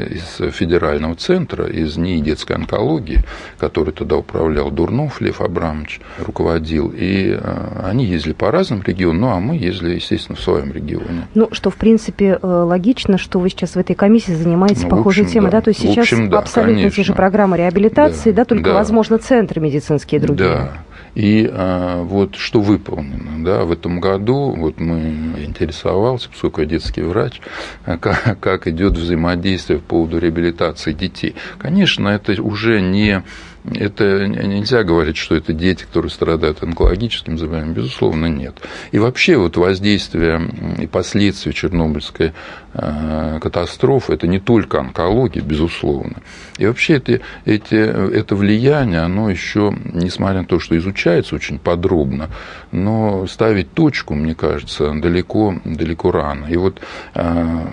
из 0.09 0.53
федерального 0.53 1.15
центра, 1.15 1.67
из 1.67 1.97
НИИ 1.97 2.21
детской 2.21 2.53
онкологии, 2.53 3.19
который 3.57 3.93
тогда 3.93 4.17
управлял 4.17 4.71
Дурнов 4.71 5.21
Лев 5.21 5.41
Абрамович, 5.41 6.01
руководил. 6.19 6.93
И 6.95 7.37
э, 7.39 7.81
они 7.83 8.05
ездили 8.05 8.33
по 8.33 8.51
разным 8.51 8.81
регионам, 8.83 9.19
ну, 9.19 9.29
а 9.31 9.39
мы 9.39 9.57
ездили, 9.57 9.95
естественно, 9.95 10.37
в 10.37 10.41
своем 10.41 10.71
регионе. 10.71 11.27
Ну, 11.33 11.49
что, 11.51 11.69
в 11.69 11.75
принципе, 11.75 12.39
э, 12.41 12.47
логично, 12.47 13.17
что 13.17 13.39
вы 13.39 13.49
сейчас 13.49 13.71
в 13.71 13.77
этой 13.77 13.95
комиссии 13.95 14.31
занимаетесь 14.31 14.83
ну, 14.83 14.89
похожей 14.89 15.23
общем, 15.23 15.33
темой, 15.33 15.51
да. 15.51 15.57
да? 15.57 15.61
То 15.63 15.69
есть 15.69 15.81
сейчас 15.81 16.05
общем, 16.05 16.29
да, 16.29 16.39
абсолютно 16.39 16.75
конечно. 16.75 17.03
те 17.03 17.07
же 17.07 17.13
программы 17.13 17.57
реабилитации, 17.57 18.31
да, 18.31 18.37
да 18.37 18.45
только, 18.45 18.69
да. 18.69 18.73
возможно, 18.75 19.17
центры 19.17 19.59
медицинские 19.59 20.21
другие. 20.21 20.49
Да. 20.49 20.73
И 21.15 21.49
а, 21.51 22.03
вот 22.03 22.35
что 22.35 22.61
выполнено. 22.61 23.43
Да, 23.43 23.65
в 23.65 23.71
этом 23.71 23.99
году 23.99 24.53
вот 24.55 24.79
мы 24.79 24.99
интересовался, 25.43 26.29
поскольку 26.29 26.61
я 26.61 26.67
детский 26.67 27.01
врач, 27.01 27.41
а, 27.85 27.97
как, 27.97 28.39
как 28.39 28.67
идет 28.67 28.93
взаимодействие 28.93 29.79
по 29.79 29.85
поводу 29.85 30.19
реабилитации 30.19 30.93
детей. 30.93 31.35
Конечно, 31.57 32.07
это 32.09 32.41
уже 32.41 32.81
не 32.81 33.23
это 33.65 34.27
нельзя 34.27 34.83
говорить, 34.83 35.17
что 35.17 35.35
это 35.35 35.53
дети, 35.53 35.83
которые 35.83 36.09
страдают 36.09 36.63
онкологическим 36.63 37.37
заболеванием. 37.37 37.73
Безусловно, 37.73 38.27
нет. 38.27 38.55
И 38.91 38.99
вообще 38.99 39.37
вот 39.37 39.57
воздействие 39.57 40.41
и 40.79 40.87
последствия 40.87 41.51
Чернобыльской 41.51 42.33
э, 42.73 43.39
катастрофы– 43.41 44.13
это 44.15 44.27
не 44.27 44.39
только 44.39 44.79
онкология, 44.79 45.41
безусловно. 45.41 46.21
И 46.57 46.65
вообще 46.65 46.95
это, 46.95 47.19
эти, 47.45 47.75
это 47.75 48.35
влияние, 48.35 49.01
оно 49.01 49.29
еще, 49.29 49.75
несмотря 49.93 50.41
на 50.41 50.45
то, 50.45 50.59
что 50.59 50.77
изучается 50.77 51.35
очень 51.35 51.59
подробно, 51.59 52.29
но 52.71 53.27
ставить 53.27 53.73
точку, 53.73 54.15
мне 54.15 54.35
кажется, 54.35 54.93
далеко, 54.93 55.55
далеко 55.65 56.11
рано. 56.11 56.45
И 56.45 56.55
вот, 56.55 56.79
э, 57.13 57.65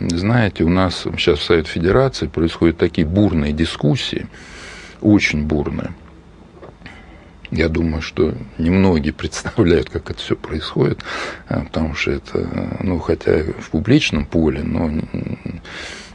знаете, 0.00 0.64
у 0.64 0.70
нас 0.70 1.04
сейчас 1.18 1.40
в 1.40 1.44
Совет 1.44 1.66
Федерации 1.66 2.26
происходят 2.26 2.78
такие 2.78 3.06
бурные 3.06 3.52
дискуссии, 3.52 4.26
очень 5.00 5.44
бурная. 5.44 5.92
Я 7.50 7.68
думаю, 7.68 8.02
что 8.02 8.34
немногие 8.58 9.12
представляют, 9.14 9.90
как 9.90 10.10
это 10.10 10.18
все 10.18 10.36
происходит, 10.36 11.00
а, 11.48 11.60
потому 11.60 11.94
что 11.94 12.12
это, 12.12 12.78
ну, 12.80 12.98
хотя 12.98 13.42
в 13.58 13.70
публичном 13.70 14.26
поле, 14.26 14.62
но 14.62 14.90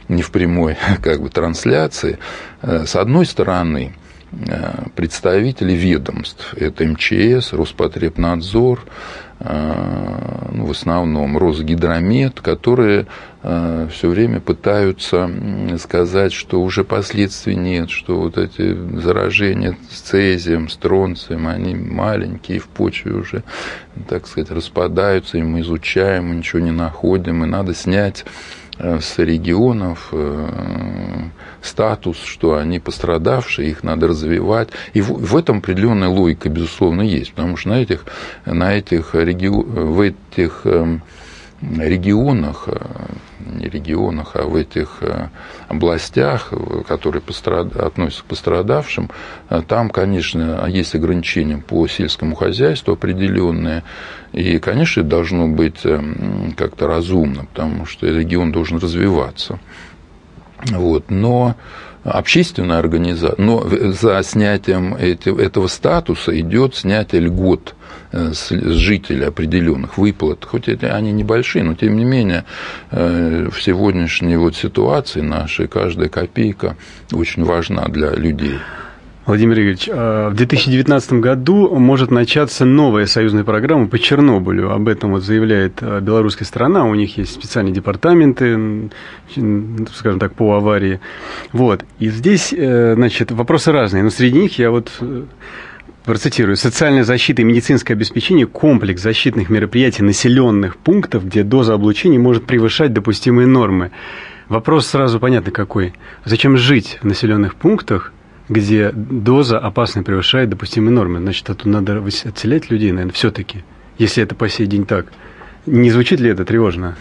не 0.08 0.22
в 0.22 0.30
прямой 0.30 0.76
как 1.02 1.20
бы, 1.20 1.30
трансляции. 1.30 2.18
А, 2.60 2.84
с 2.86 2.96
одной 2.96 3.26
стороны, 3.26 3.94
а, 4.48 4.86
представители 4.94 5.72
ведомств, 5.72 6.54
это 6.54 6.84
МЧС, 6.84 7.52
Роспотребнадзор, 7.52 8.84
ну, 9.44 10.66
в 10.66 10.70
основном 10.70 11.36
Росгидромет, 11.36 12.40
которые 12.40 13.06
э, 13.42 13.88
все 13.90 14.08
время 14.08 14.40
пытаются 14.40 15.30
сказать, 15.78 16.32
что 16.32 16.62
уже 16.62 16.84
последствий 16.84 17.56
нет, 17.56 17.90
что 17.90 18.20
вот 18.20 18.38
эти 18.38 18.74
заражения 19.00 19.76
с 19.90 20.00
цезием, 20.00 20.68
с 20.68 20.76
тронцием, 20.76 21.48
они 21.48 21.74
маленькие, 21.74 22.60
в 22.60 22.68
почве 22.68 23.12
уже, 23.12 23.42
так 24.08 24.26
сказать, 24.26 24.50
распадаются, 24.50 25.38
и 25.38 25.42
мы 25.42 25.60
изучаем, 25.60 26.28
мы 26.28 26.36
ничего 26.36 26.60
не 26.60 26.70
находим, 26.70 27.44
и 27.44 27.46
надо 27.46 27.74
снять 27.74 28.24
Э, 28.24 28.61
с 28.78 29.18
регионов 29.18 30.08
э, 30.12 31.28
статус, 31.60 32.16
что 32.22 32.56
они 32.56 32.78
пострадавшие, 32.78 33.70
их 33.70 33.82
надо 33.82 34.08
развивать. 34.08 34.70
И 34.94 35.00
в 35.00 35.36
этом 35.36 35.58
определенная 35.58 36.08
логика, 36.08 36.48
безусловно, 36.48 37.02
есть, 37.02 37.32
потому 37.32 37.56
что 37.56 37.70
на 37.70 37.82
этих, 37.82 38.04
на 38.44 38.74
этих, 38.74 39.14
в 39.14 40.00
этих 40.00 40.62
эм, 40.64 41.02
регионах, 41.62 42.64
э, 42.66 42.76
не 43.40 43.68
регионах, 43.68 44.32
а 44.34 44.42
в 44.42 44.56
этих 44.56 44.98
э, 45.00 45.28
областях, 45.68 46.52
которые 46.86 47.22
пострад... 47.22 47.76
относятся 47.76 48.22
к 48.22 48.26
пострадавшим, 48.26 49.10
э, 49.48 49.62
там, 49.66 49.90
конечно, 49.90 50.64
есть 50.68 50.94
ограничения 50.94 51.58
по 51.58 51.86
сельскому 51.86 52.34
хозяйству 52.34 52.94
определенные, 52.94 53.84
и, 54.32 54.58
конечно, 54.58 55.00
это 55.00 55.10
должно 55.10 55.46
быть 55.46 55.82
как-то 56.56 56.86
разумно, 56.86 57.44
потому 57.44 57.86
что 57.86 58.06
регион 58.06 58.50
должен 58.50 58.78
развиваться. 58.78 59.58
Вот. 60.70 61.10
Но 61.10 61.54
общественная 62.04 62.78
организация, 62.78 63.42
но 63.44 63.66
за 63.68 64.22
снятием 64.22 64.94
этого 64.94 65.68
статуса 65.68 66.38
идет 66.38 66.74
снятие 66.74 67.22
льгот 67.22 67.74
Э, 68.14 68.32
с 68.34 68.50
жителей 68.50 69.24
определенных 69.24 69.96
выплат, 69.96 70.44
хоть 70.44 70.68
эти 70.68 70.84
они 70.84 71.12
небольшие, 71.12 71.64
но 71.64 71.74
тем 71.74 71.96
не 71.96 72.04
менее 72.04 72.44
э, 72.90 73.48
в 73.50 73.62
сегодняшней 73.62 74.36
вот 74.36 74.54
ситуации 74.54 75.22
нашей 75.22 75.66
каждая 75.66 76.10
копейка 76.10 76.76
очень 77.10 77.42
важна 77.42 77.86
для 77.88 78.10
людей. 78.10 78.58
Владимир 79.24 79.54
Игоревич, 79.54 79.88
а 79.88 80.30
в 80.30 80.34
2019 80.34 81.12
году 81.14 81.74
может 81.76 82.10
начаться 82.10 82.64
новая 82.64 83.06
союзная 83.06 83.44
программа 83.44 83.86
по 83.86 83.98
Чернобылю. 83.98 84.72
Об 84.72 84.88
этом 84.88 85.12
вот 85.12 85.22
заявляет 85.22 85.74
э, 85.80 86.00
белорусская 86.00 86.44
сторона. 86.44 86.84
У 86.86 86.94
них 86.94 87.16
есть 87.18 87.32
специальные 87.32 87.72
департаменты, 87.72 88.90
скажем 89.94 90.18
так, 90.18 90.34
по 90.34 90.56
аварии. 90.56 91.00
Вот. 91.52 91.84
И 92.00 92.08
здесь, 92.08 92.48
значит, 92.48 93.30
вопросы 93.30 93.70
разные. 93.70 94.02
Но 94.02 94.10
среди 94.10 94.40
них 94.40 94.58
я 94.58 94.70
вот 94.70 94.90
процитирую, 96.04 96.56
социальная 96.56 97.04
защита 97.04 97.42
и 97.42 97.44
медицинское 97.44 97.94
обеспечение– 97.94 98.46
комплекс 98.48 99.00
защитных 99.02 99.50
мероприятий 99.50 100.02
населенных 100.02 100.76
пунктов, 100.76 101.26
где 101.26 101.42
доза 101.44 101.74
облучения 101.74 102.18
может 102.18 102.44
превышать 102.44 102.92
допустимые 102.92 103.46
нормы. 103.46 103.92
Вопрос 104.48 104.88
сразу 104.88 105.20
понятно 105.20 105.52
какой. 105.52 105.94
Зачем 106.24 106.56
жить 106.56 106.98
в 107.02 107.06
населенных 107.06 107.54
пунктах, 107.54 108.12
где 108.52 108.90
доза 108.92 109.58
опасная 109.58 110.02
превышает 110.02 110.50
допустимые 110.50 110.92
нормы? 110.92 111.18
Значит, 111.18 111.50
оттуда 111.50 111.80
надо 111.80 112.04
отселять 112.04 112.70
людей, 112.70 112.92
наверное, 112.92 113.12
все-таки, 113.12 113.64
если 113.98 114.22
это 114.22 114.34
по 114.34 114.48
сей 114.48 114.66
день 114.66 114.86
так. 114.86 115.06
Не 115.66 115.90
звучит 115.90 116.20
ли 116.20 116.30
это 116.30 116.44
тревожно? 116.44 116.96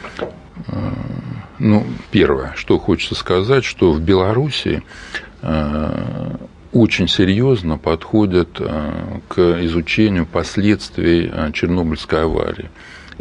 Ну, 1.60 1.86
первое, 2.12 2.54
что 2.56 2.80
хочется 2.80 3.16
сказать, 3.16 3.64
что 3.64 3.92
в 3.92 4.02
Беларуси 4.02 4.84
э, 5.42 6.36
очень 6.72 7.08
серьезно 7.08 7.78
подходят 7.78 8.58
э, 8.60 9.20
к 9.28 9.40
изучению 9.64 10.26
последствий 10.26 11.30
э, 11.32 11.52
Чернобыльской 11.52 12.24
аварии. 12.24 12.70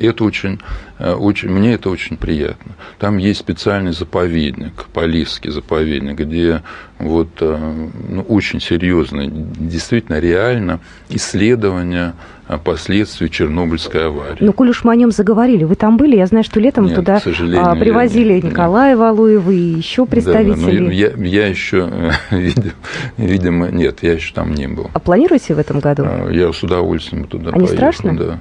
И 0.00 0.07
это 0.07 0.25
очень, 0.25 0.59
э, 0.99 1.12
очень, 1.12 1.50
мне 1.50 1.75
это 1.75 1.90
очень 1.90 2.16
приятно. 2.16 2.73
Там 2.99 3.19
есть 3.19 3.40
специальный 3.40 3.92
заповедник, 3.92 4.87
Полисский 4.95 5.50
заповедник, 5.50 6.16
где 6.19 6.62
вот, 6.99 7.28
ну, 7.40 8.23
очень 8.28 8.61
серьезно, 8.61 9.26
действительно 9.26 10.19
реально 10.19 10.80
исследования 11.11 12.14
последствий 12.59 13.30
Чернобыльской 13.30 14.07
аварии. 14.07 14.38
Ну, 14.40 14.52
коль 14.52 14.71
уж 14.71 14.85
мы 14.85 14.92
о 14.92 14.97
нем 14.97 15.11
заговорили, 15.11 15.64
вы 15.64 15.76
там 15.76 15.97
были? 15.97 16.16
Я 16.16 16.26
знаю, 16.26 16.45
что 16.45 16.61
летом 16.61 16.87
нет, 16.87 16.97
туда 16.97 17.21
а, 17.57 17.76
привозили 17.76 18.35
нет, 18.35 18.45
Николая 18.45 18.90
нет. 18.90 18.99
Валуева 18.99 19.50
и 19.50 19.59
еще 19.59 20.07
представителей. 20.07 20.78
Да, 20.78 20.85
но 20.85 20.90
я, 20.90 21.11
я 21.16 21.47
еще, 21.47 21.90
видимо, 23.16 23.69
нет, 23.69 23.99
я 24.02 24.14
еще 24.14 24.33
там 24.35 24.54
не 24.54 24.66
был. 24.66 24.90
А 24.92 24.99
планируете 24.99 25.54
в 25.54 25.59
этом 25.59 25.80
году? 25.80 26.04
А, 26.07 26.28
я 26.30 26.52
с 26.52 26.62
удовольствием 26.62 27.25
туда 27.25 27.50
а 27.50 27.52
поеду. 27.52 27.71
не 27.71 27.76
страшно? 27.76 28.16
Да. 28.16 28.38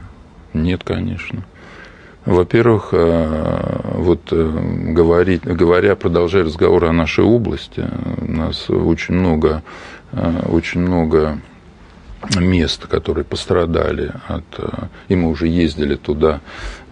Нет, 0.54 0.84
конечно. 0.84 1.44
Во-первых, 2.26 2.90
а, 2.92 3.94
вот 3.96 4.32
э, 4.32 4.92
говорить, 4.94 5.44
говоря, 5.44 5.96
продолжая 5.96 6.44
разговор 6.44 6.86
о 6.86 6.92
нашей 6.92 7.24
области, 7.24 7.86
у 8.22 8.32
нас 8.32 8.70
очень 8.70 9.16
много, 9.16 9.64
очень 10.48 10.82
много 10.82 11.40
мест, 12.38 12.86
которые 12.88 13.24
пострадали 13.24 14.12
от... 14.28 14.44
И 15.08 15.16
мы 15.16 15.30
уже 15.30 15.48
ездили 15.48 15.96
туда, 15.96 16.42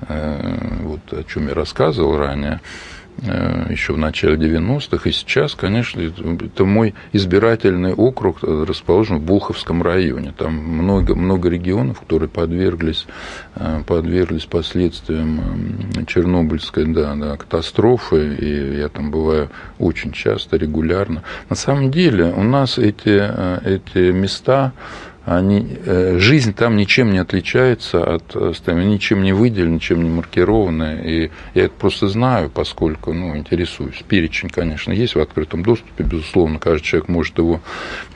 вот 0.07 1.01
о 1.11 1.23
чем 1.23 1.49
я 1.49 1.53
рассказывал 1.53 2.17
ранее, 2.17 2.61
Э, 2.61 2.96
еще 3.21 3.93
в 3.93 3.97
начале 3.97 4.35
90-х. 4.35 5.09
И 5.09 5.11
сейчас, 5.11 5.55
конечно, 5.55 6.01
это 6.01 6.65
мой 6.65 6.93
избирательный 7.13 7.93
округ, 7.93 8.39
э, 8.43 8.65
расположен 8.67 9.17
в 9.17 9.21
Булховском 9.21 9.81
районе. 9.81 10.33
Там 10.37 10.53
много, 10.53 11.15
много 11.15 11.49
регионов, 11.49 12.01
которые 12.01 12.29
подверглись, 12.29 13.07
э, 13.55 13.81
подверглись 13.85 14.45
последствиям 14.45 16.05
Чернобыльской 16.05 16.85
да, 16.85 17.15
да, 17.15 17.37
катастрофы. 17.37 18.35
И 18.35 18.77
я 18.77 18.89
там 18.89 19.09
бываю 19.09 19.49
очень 19.79 20.11
часто, 20.11 20.57
регулярно. 20.57 21.23
На 21.49 21.55
самом 21.55 21.91
деле 21.91 22.25
у 22.25 22.43
нас 22.43 22.77
эти, 22.77 23.17
эти 23.65 24.11
места 24.11 24.73
они, 25.27 25.67
э, 25.85 26.19
жизнь 26.19 26.53
там 26.53 26.77
ничем 26.77 27.11
не 27.11 27.17
отличается 27.17 28.15
от 28.15 28.33
остальных, 28.33 28.85
ничем 28.85 29.23
не 29.23 29.33
выделена, 29.33 29.75
ничем 29.75 30.01
не 30.01 30.09
маркирована. 30.09 31.01
И 31.01 31.31
я 31.53 31.65
это 31.65 31.73
просто 31.77 32.07
знаю, 32.07 32.49
поскольку 32.49 33.11
ну, 33.11 33.35
интересуюсь. 33.35 34.01
Перечень, 34.07 34.47
конечно, 34.47 34.93
есть 34.93 35.15
в 35.15 35.19
открытом 35.19 35.63
доступе, 35.63 36.05
безусловно, 36.05 36.59
каждый 36.59 36.85
человек 36.85 37.09
может 37.09 37.37
его, 37.39 37.59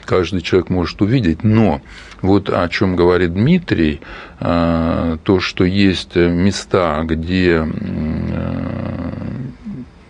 каждый 0.06 0.40
человек 0.40 0.70
может 0.70 1.02
увидеть, 1.02 1.44
но 1.44 1.82
вот 2.22 2.48
о 2.48 2.66
чем 2.70 2.96
говорит 2.96 3.34
Дмитрий, 3.34 4.00
э, 4.40 5.18
то, 5.22 5.40
что 5.40 5.64
есть 5.64 6.16
места, 6.16 7.02
где 7.04 7.62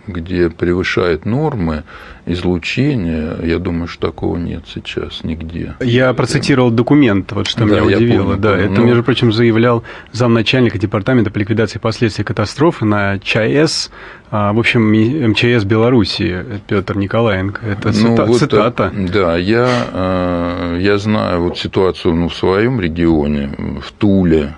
где 0.05 0.49
превышает 0.49 1.25
нормы 1.25 1.83
излучения, 2.25 3.37
я 3.43 3.59
думаю, 3.59 3.87
что 3.87 4.07
такого 4.07 4.37
нет 4.37 4.63
сейчас 4.73 5.23
нигде. 5.23 5.75
Я 5.81 6.13
процитировал 6.13 6.71
документ, 6.71 7.31
вот 7.31 7.47
что 7.47 7.65
да, 7.65 7.65
меня 7.65 7.83
удивило. 7.83 8.23
Помню, 8.23 8.37
да, 8.37 8.49
помню. 8.51 8.65
это, 8.65 8.73
ну, 8.73 8.85
между 8.85 9.03
прочим, 9.03 9.33
заявлял 9.33 9.83
замначальника 10.11 10.77
департамента 10.77 11.31
по 11.31 11.37
ликвидации 11.37 11.79
последствий 11.79 12.23
катастрофы 12.23 12.85
на 12.85 13.19
ЧАЭС, 13.19 13.91
а, 14.31 14.53
в 14.53 14.59
общем, 14.59 14.91
МЧС 15.31 15.63
Белоруссии, 15.65 16.43
Петр 16.67 16.97
Николаенко. 16.97 17.65
Это 17.65 17.89
ну, 17.89 18.15
цита- 18.15 18.25
вот, 18.25 18.39
цитата. 18.39 18.91
Да, 18.95 19.37
я, 19.37 19.69
э, 19.91 20.79
я 20.81 20.97
знаю 20.97 21.43
вот 21.43 21.57
ситуацию 21.57 22.15
ну, 22.15 22.29
в 22.29 22.35
своем 22.35 22.79
регионе, 22.79 23.51
в 23.81 23.91
Туле, 23.91 24.55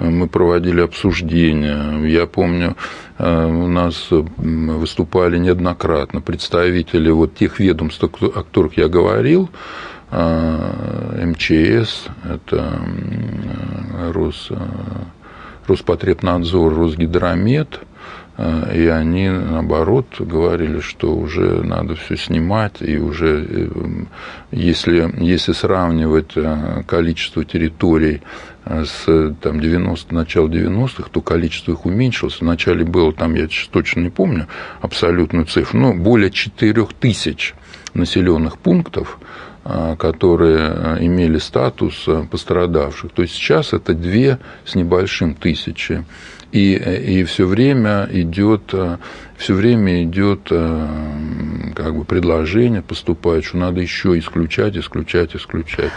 мы 0.00 0.28
проводили 0.28 0.80
обсуждения. 0.80 2.04
Я 2.06 2.26
помню, 2.26 2.76
э, 3.18 3.46
у 3.46 3.68
нас 3.68 4.08
выступали 4.10 5.38
неоднократно 5.38 6.20
представители 6.20 7.10
вот 7.10 7.34
тех 7.34 7.60
ведомств, 7.60 8.02
о 8.02 8.08
которых 8.08 8.76
я 8.78 8.88
говорил, 8.88 9.50
э, 10.10 11.24
МЧС, 11.26 12.06
это 12.24 12.80
Рос, 14.12 14.48
э, 14.50 14.56
Роспотребнадзор, 15.66 16.74
Росгидромет, 16.74 17.80
и 18.38 18.86
они, 18.86 19.28
наоборот, 19.28 20.06
говорили, 20.18 20.80
что 20.80 21.14
уже 21.14 21.62
надо 21.62 21.94
все 21.94 22.16
снимать, 22.16 22.80
и 22.80 22.96
уже, 22.96 23.70
если, 24.50 25.12
если 25.22 25.52
сравнивать 25.52 26.32
количество 26.86 27.44
территорий 27.44 28.22
с 28.64 29.34
там, 29.40 29.60
90, 29.60 30.14
начала 30.14 30.48
90-х, 30.48 31.10
то 31.10 31.20
количество 31.20 31.72
их 31.72 31.86
уменьшилось. 31.86 32.40
Вначале 32.40 32.84
было, 32.84 33.12
там, 33.12 33.34
я 33.34 33.48
точно 33.70 34.00
не 34.00 34.10
помню 34.10 34.46
абсолютную 34.80 35.46
цифру, 35.46 35.78
но 35.78 35.94
более 35.94 36.30
4 36.30 36.86
тысяч 36.98 37.54
населенных 37.94 38.58
пунктов, 38.58 39.18
а, 39.64 39.96
которые 39.96 40.58
а, 40.58 40.98
имели 41.00 41.38
статус 41.38 42.04
а, 42.06 42.24
пострадавших. 42.24 43.12
То 43.12 43.22
есть 43.22 43.34
сейчас 43.34 43.72
это 43.72 43.94
две 43.94 44.38
с 44.64 44.74
небольшим 44.74 45.34
тысячи. 45.34 46.04
И, 46.52 46.74
и 46.74 47.24
все 47.24 47.46
время 47.46 48.08
идет 48.10 48.74
все 49.36 49.54
время 49.54 50.02
идет 50.04 50.48
как 50.48 51.96
бы 51.96 52.04
предложение 52.04 52.82
поступает, 52.82 53.44
что 53.44 53.56
надо 53.58 53.80
еще 53.80 54.18
исключать, 54.18 54.76
исключать, 54.76 55.36
исключать. 55.36 55.92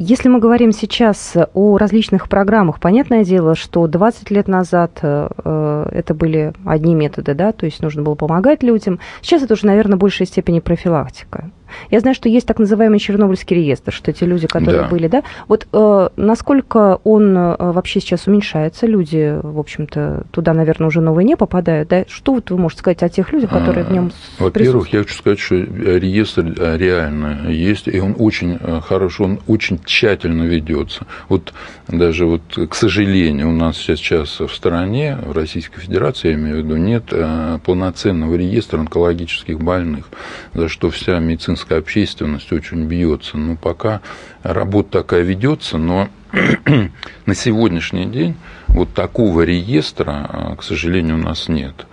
Если 0.00 0.28
мы 0.28 0.38
говорим 0.38 0.70
сейчас 0.70 1.36
о 1.54 1.76
различных 1.76 2.28
программах, 2.28 2.78
понятное 2.78 3.24
дело, 3.24 3.56
что 3.56 3.88
20 3.88 4.30
лет 4.30 4.46
назад 4.46 5.00
э, 5.02 5.28
э, 5.44 5.88
это 5.90 6.14
были 6.14 6.52
одни 6.64 6.94
методы, 6.94 7.34
да, 7.34 7.50
то 7.50 7.66
есть 7.66 7.82
нужно 7.82 8.02
было 8.02 8.14
помогать 8.14 8.62
людям. 8.62 9.00
Сейчас 9.22 9.42
это 9.42 9.54
уже, 9.54 9.66
наверное, 9.66 9.96
в 9.96 9.98
большей 9.98 10.26
степени 10.26 10.60
профилактика. 10.60 11.50
Я 11.90 12.00
знаю, 12.00 12.14
что 12.14 12.28
есть 12.28 12.46
так 12.46 12.58
называемый 12.58 12.98
Чернобыльский 12.98 13.56
реестр, 13.56 13.92
что 13.92 14.12
те 14.12 14.26
люди, 14.26 14.46
которые 14.46 14.82
да. 14.82 14.88
были, 14.88 15.08
да, 15.08 15.22
вот 15.46 15.66
э, 15.72 16.08
насколько 16.16 17.00
он 17.04 17.36
э, 17.36 17.56
вообще 17.58 18.00
сейчас 18.00 18.26
уменьшается, 18.26 18.86
люди, 18.86 19.38
в 19.42 19.58
общем-то, 19.58 20.24
туда, 20.30 20.54
наверное, 20.54 20.88
уже 20.88 21.00
новые 21.00 21.24
не 21.24 21.36
попадают, 21.36 21.88
да? 21.88 22.04
Что 22.08 22.34
вот 22.34 22.50
вы 22.50 22.58
можете 22.58 22.80
сказать 22.80 23.02
о 23.02 23.08
тех 23.08 23.32
людях, 23.32 23.50
которые 23.50 23.84
в 23.84 23.92
нем 23.92 24.12
Во-первых, 24.38 24.88
я 24.92 25.00
хочу 25.00 25.14
сказать, 25.14 25.38
что 25.38 25.56
реестр 25.56 26.54
э, 26.56 26.76
реально 26.76 27.50
есть, 27.50 27.88
и 27.88 28.00
он 28.00 28.14
очень 28.18 28.58
э, 28.60 28.80
хорошо, 28.84 29.24
он 29.24 29.40
очень 29.46 29.78
тщательно 29.84 30.44
ведется. 30.44 31.06
Вот 31.28 31.52
даже 31.88 32.26
вот, 32.26 32.42
к 32.68 32.74
сожалению, 32.74 33.48
у 33.50 33.52
нас 33.52 33.76
сейчас 33.78 34.40
в 34.40 34.48
стране, 34.48 35.18
в 35.24 35.32
Российской 35.32 35.80
Федерации, 35.80 36.28
я 36.28 36.34
имею 36.34 36.56
в 36.56 36.58
виду, 36.58 36.76
нет 36.76 37.04
э, 37.10 37.58
полноценного 37.64 38.34
реестра 38.34 38.78
онкологических 38.78 39.60
больных, 39.60 40.06
за 40.54 40.68
что 40.68 40.90
вся 40.90 41.18
медицинская 41.18 41.57
медицинская 41.58 41.78
общественность 41.78 42.52
очень 42.52 42.84
бьется. 42.84 43.36
Но 43.36 43.56
пока 43.56 44.00
работа 44.42 45.00
такая 45.00 45.22
ведется, 45.22 45.78
но 45.78 46.08
на 47.26 47.34
сегодняшний 47.34 48.06
день 48.06 48.36
вот 48.68 48.94
такого 48.94 49.42
реестра, 49.42 50.26
а, 50.28 50.56
к 50.56 50.62
сожалению, 50.62 51.16
у 51.16 51.20
нас 51.20 51.48
нет. 51.48 51.86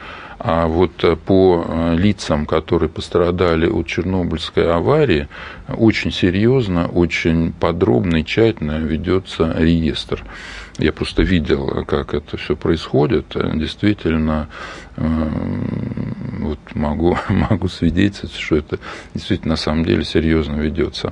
А 0.48 0.68
вот 0.68 1.04
по 1.26 1.66
а, 1.68 1.96
лицам, 1.96 2.46
которые 2.46 2.88
пострадали 2.88 3.66
от 3.66 3.88
Чернобыльской 3.88 4.72
аварии, 4.72 5.28
очень 5.68 6.12
серьезно, 6.12 6.88
очень 6.88 7.52
подробно 7.52 8.18
и 8.18 8.24
тщательно 8.24 8.78
ведется 8.78 9.56
реестр. 9.58 10.24
Я 10.78 10.94
просто 10.94 11.24
видел, 11.24 11.84
как 11.88 12.14
это 12.14 12.38
все 12.38 12.56
происходит. 12.56 13.36
Действительно, 13.56 14.50
вот 14.98 16.60
могу, 16.76 17.18
могу 17.30 17.68
свидетельствовать, 17.68 18.36
что 18.36 18.58
это 18.58 18.78
действительно 19.16 19.54
на 19.54 19.58
самом 19.58 19.84
деле 19.84 20.06
серьезно 20.06 20.58
ведется. 20.58 21.12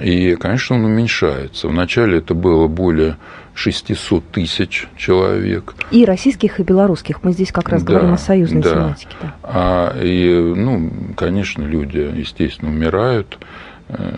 И, 0.00 0.34
конечно, 0.36 0.76
он 0.76 0.86
уменьшается. 0.86 1.68
Вначале 1.68 2.18
это 2.18 2.32
было 2.32 2.68
более 2.68 3.18
600 3.54 4.30
тысяч 4.30 4.88
человек. 4.96 5.74
И 5.90 6.04
российских, 6.04 6.60
и 6.60 6.62
белорусских. 6.62 7.22
Мы 7.22 7.32
здесь 7.32 7.52
как 7.52 7.68
раз 7.68 7.82
да, 7.82 7.92
говорим 7.92 8.14
о 8.14 8.18
союзной 8.18 8.62
да. 8.62 8.70
тематике. 8.70 9.16
Да. 9.20 9.34
А, 9.42 10.00
и, 10.00 10.54
ну, 10.56 10.90
конечно, 11.16 11.62
люди, 11.62 11.98
естественно, 11.98 12.70
умирают 12.70 13.38
э, 13.88 14.16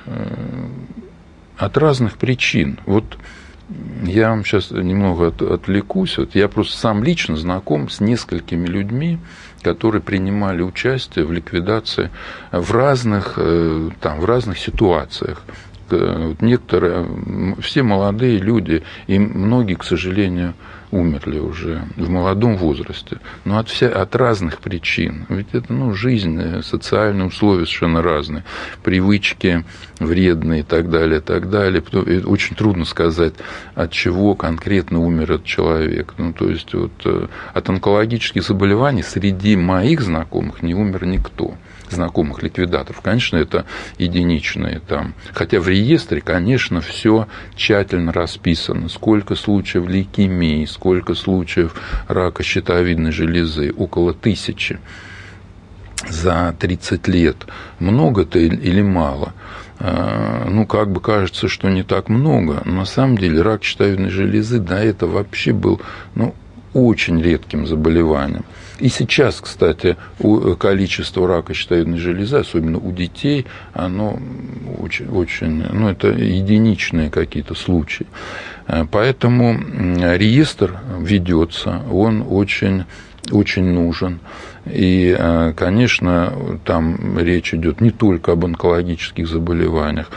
от 1.59 1.77
разных 1.77 2.16
причин. 2.16 2.79
Вот 2.87 3.18
я 4.05 4.31
вам 4.31 4.44
сейчас 4.44 4.70
немного 4.70 5.29
от, 5.29 5.42
отвлекусь. 5.42 6.18
Вот 6.18 6.35
я 6.35 6.49
просто 6.49 6.77
сам 6.77 7.03
лично 7.03 7.37
знаком 7.37 7.88
с 7.88 8.01
несколькими 8.01 8.66
людьми, 8.66 9.18
которые 9.62 10.03
принимали 10.03 10.62
участие 10.62 11.25
в 11.25 11.33
ликвидации 11.33 12.11
в 12.53 12.70
разных, 12.73 13.35
э, 13.37 13.90
там, 14.01 14.20
в 14.20 14.25
разных 14.25 14.59
ситуациях. 14.59 15.42
Э, 15.94 16.35
некоторые, 16.40 17.07
все 17.61 17.83
молодые 17.83 18.38
люди, 18.38 18.83
и 19.07 19.18
многие, 19.18 19.74
к 19.74 19.85
сожалению, 19.85 20.54
умерли 20.90 21.38
уже 21.38 21.83
в 21.96 22.09
молодом 22.09 22.57
возрасте, 22.57 23.18
но 23.44 23.59
от, 23.59 23.68
вся, 23.68 23.88
от 23.88 24.14
разных 24.14 24.61
причин. 24.61 25.26
Ведь 25.28 25.48
это 25.52 25.72
ну, 25.72 25.94
жизнь, 25.94 26.40
э, 26.40 26.62
социальные 26.62 27.26
условия 27.26 27.66
совершенно 27.66 28.02
разные, 28.02 28.44
привычки 28.83 29.64
вредные 29.98 30.61
и 30.61 30.64
так 30.64 30.90
далее, 30.90 31.18
и 31.18 31.22
так 31.22 31.50
далее. 31.50 31.83
Очень 32.24 32.57
трудно 32.57 32.85
сказать, 32.85 33.35
от 33.74 33.90
чего 33.90 34.35
конкретно 34.35 35.00
умер 35.00 35.33
этот 35.33 35.44
человек. 35.44 36.14
Ну, 36.18 36.33
то 36.33 36.48
есть 36.48 36.72
вот, 36.74 36.92
э, 37.04 37.26
от 37.52 37.68
онкологических 37.68 38.42
заболеваний 38.42 39.02
среди 39.02 39.57
моих 39.57 40.00
знакомых 40.00 40.62
не 40.62 40.74
умер 40.74 41.07
никто 41.07 41.54
знакомых 41.90 42.42
ликвидаторов. 42.42 43.01
Конечно, 43.01 43.37
это 43.37 43.66
единичные 43.99 44.81
там. 44.81 45.14
Хотя 45.33 45.61
в 45.61 45.68
реестре, 45.68 46.20
конечно, 46.20 46.81
все 46.81 47.29
тщательно 47.55 48.12
расписано. 48.12 48.88
Сколько 48.88 49.35
случаев 49.35 49.88
лейкемии, 49.88 50.64
сколько 50.64 51.14
случаев 51.14 51.81
рака 52.09 52.42
щитовидной 52.42 53.12
железы, 53.12 53.73
около 53.73 54.14
тысячи 54.14 54.79
за 56.09 56.55
30 56.59 57.09
лет. 57.09 57.37
Много-то 57.79 58.38
или 58.38 58.83
мало? 58.83 59.33
А, 59.79 60.47
ну, 60.49 60.66
как 60.66 60.90
бы 60.90 61.01
кажется, 61.01 61.49
что 61.49 61.68
не 61.68 61.83
так 61.83 62.09
много. 62.09 62.62
Но 62.64 62.73
на 62.73 62.85
самом 62.85 63.18
деле 63.18 63.42
рак 63.42 63.64
щитовидной 63.64 64.11
железы 64.11 64.59
до 64.59 64.77
этого 64.77 65.12
вообще 65.12 65.53
был 65.53 65.81
ну, 66.14 66.35
очень 66.73 67.20
редким 67.20 67.66
заболеванием. 67.66 68.44
И 68.80 68.88
сейчас, 68.88 69.40
кстати, 69.40 69.96
количество 70.58 71.28
рака 71.28 71.54
щитовидной 71.54 71.98
железы, 71.98 72.38
особенно 72.38 72.78
у 72.78 72.90
детей, 72.90 73.46
оно 73.72 74.18
очень, 74.78 75.08
очень 75.08 75.64
ну, 75.72 75.88
это 75.88 76.08
единичные 76.08 77.08
какие-то 77.10 77.54
случаи. 77.54 78.06
Э, 78.66 78.84
поэтому 78.90 79.54
реестр 80.16 80.78
ведется, 80.98 81.82
он 81.90 82.24
очень, 82.28 82.84
очень 83.30 83.64
нужен. 83.64 84.20
И, 84.66 85.14
э, 85.18 85.52
конечно, 85.56 86.32
там 86.64 87.18
речь 87.18 87.54
идет 87.54 87.80
не 87.80 87.90
только 87.90 88.32
об 88.32 88.44
онкологических 88.44 89.28
заболеваниях, 89.28 90.10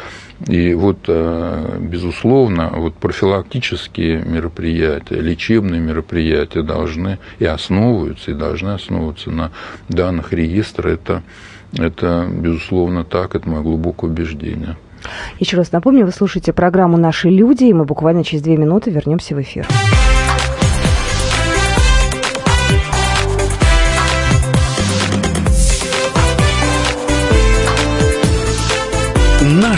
и 0.46 0.74
вот, 0.76 1.00
э, 1.08 1.78
безусловно, 1.80 2.72
вот 2.76 2.94
профилактические 2.96 4.22
мероприятия, 4.24 5.16
лечебные 5.16 5.82
мероприятия 5.82 6.62
должны 6.62 7.18
и 7.40 7.46
основываются, 7.46 8.32
и 8.32 8.34
должны 8.36 8.70
основываться 8.70 9.32
на 9.32 9.52
данных 9.90 10.34
реестра. 10.34 10.90
Это, 10.90 11.24
это 11.74 12.28
безусловно, 12.30 13.04
так, 13.04 13.36
это 13.36 13.50
мое 13.50 13.62
глубокое 13.62 14.12
убеждение. 14.12 14.78
Еще 15.40 15.58
раз 15.58 15.72
напомню, 15.72 16.06
вы 16.06 16.12
слушаете 16.12 16.54
программу 16.54 16.98
«Наши 16.98 17.30
люди», 17.30 17.66
и 17.66 17.74
мы 17.74 17.86
буквально 17.86 18.24
через 18.24 18.44
две 18.44 18.58
минуты 18.58 18.92
вернемся 18.92 19.36
в 19.36 19.42
эфир. 19.42 19.68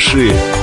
Наши 0.09 0.58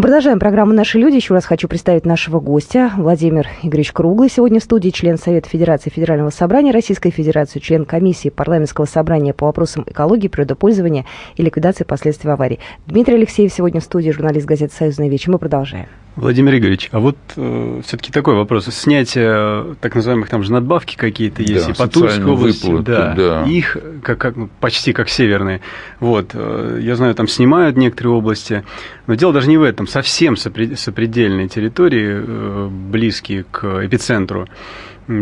Продолжаем 0.00 0.38
программу 0.38 0.72
«Наши 0.72 0.96
люди». 0.96 1.16
Еще 1.16 1.34
раз 1.34 1.44
хочу 1.44 1.66
представить 1.66 2.06
нашего 2.06 2.38
гостя. 2.38 2.92
Владимир 2.96 3.48
Игоревич 3.64 3.90
Круглый 3.90 4.30
сегодня 4.30 4.60
в 4.60 4.62
студии, 4.62 4.90
член 4.90 5.18
Совета 5.18 5.48
Федерации 5.48 5.90
Федерального 5.90 6.30
собрания 6.30 6.70
Российской 6.70 7.10
Федерации, 7.10 7.58
член 7.58 7.84
комиссии 7.84 8.28
парламентского 8.28 8.84
собрания 8.84 9.34
по 9.34 9.46
вопросам 9.46 9.82
экологии, 9.88 10.28
природопользования 10.28 11.04
и 11.34 11.42
ликвидации 11.42 11.82
последствий 11.82 12.30
аварий. 12.30 12.60
Дмитрий 12.86 13.16
Алексеев 13.16 13.52
сегодня 13.52 13.80
в 13.80 13.84
студии, 13.84 14.10
журналист 14.10 14.46
газеты 14.46 14.72
«Союзная 14.72 15.08
вечер». 15.08 15.32
Мы 15.32 15.40
продолжаем. 15.40 15.88
Владимир 16.20 16.56
Игоревич, 16.56 16.88
а 16.90 16.98
вот 16.98 17.16
э, 17.36 17.80
все-таки 17.84 18.10
такой 18.10 18.34
вопрос. 18.34 18.66
Снятие 18.66 19.76
так 19.80 19.94
называемых 19.94 20.28
там 20.28 20.42
же 20.42 20.52
надбавки 20.52 20.96
какие-то 20.96 21.42
есть, 21.42 21.66
да, 21.66 21.72
и 21.72 21.76
по 21.76 21.86
Тульской 21.86 22.24
области, 22.24 22.66
выплаты, 22.66 22.90
да, 22.90 23.14
да. 23.14 23.42
их 23.44 23.76
как, 24.02 24.18
как, 24.18 24.36
ну, 24.36 24.48
почти 24.60 24.92
как 24.92 25.08
северные. 25.08 25.60
Вот, 26.00 26.30
э, 26.34 26.80
я 26.82 26.96
знаю, 26.96 27.14
там 27.14 27.28
снимают 27.28 27.76
некоторые 27.76 28.14
области, 28.14 28.64
но 29.06 29.14
дело 29.14 29.32
даже 29.32 29.48
не 29.48 29.58
в 29.58 29.62
этом. 29.62 29.86
Совсем 29.86 30.36
сопредельные 30.36 31.46
территории, 31.46 32.20
э, 32.20 32.68
близкие 32.68 33.44
к 33.44 33.86
эпицентру 33.86 34.48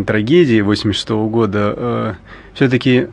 трагедии 0.06 0.61
86 0.62 1.11
-го 1.11 1.28
года, 1.28 1.74
э, 1.76 2.14
все-таки 2.54 3.09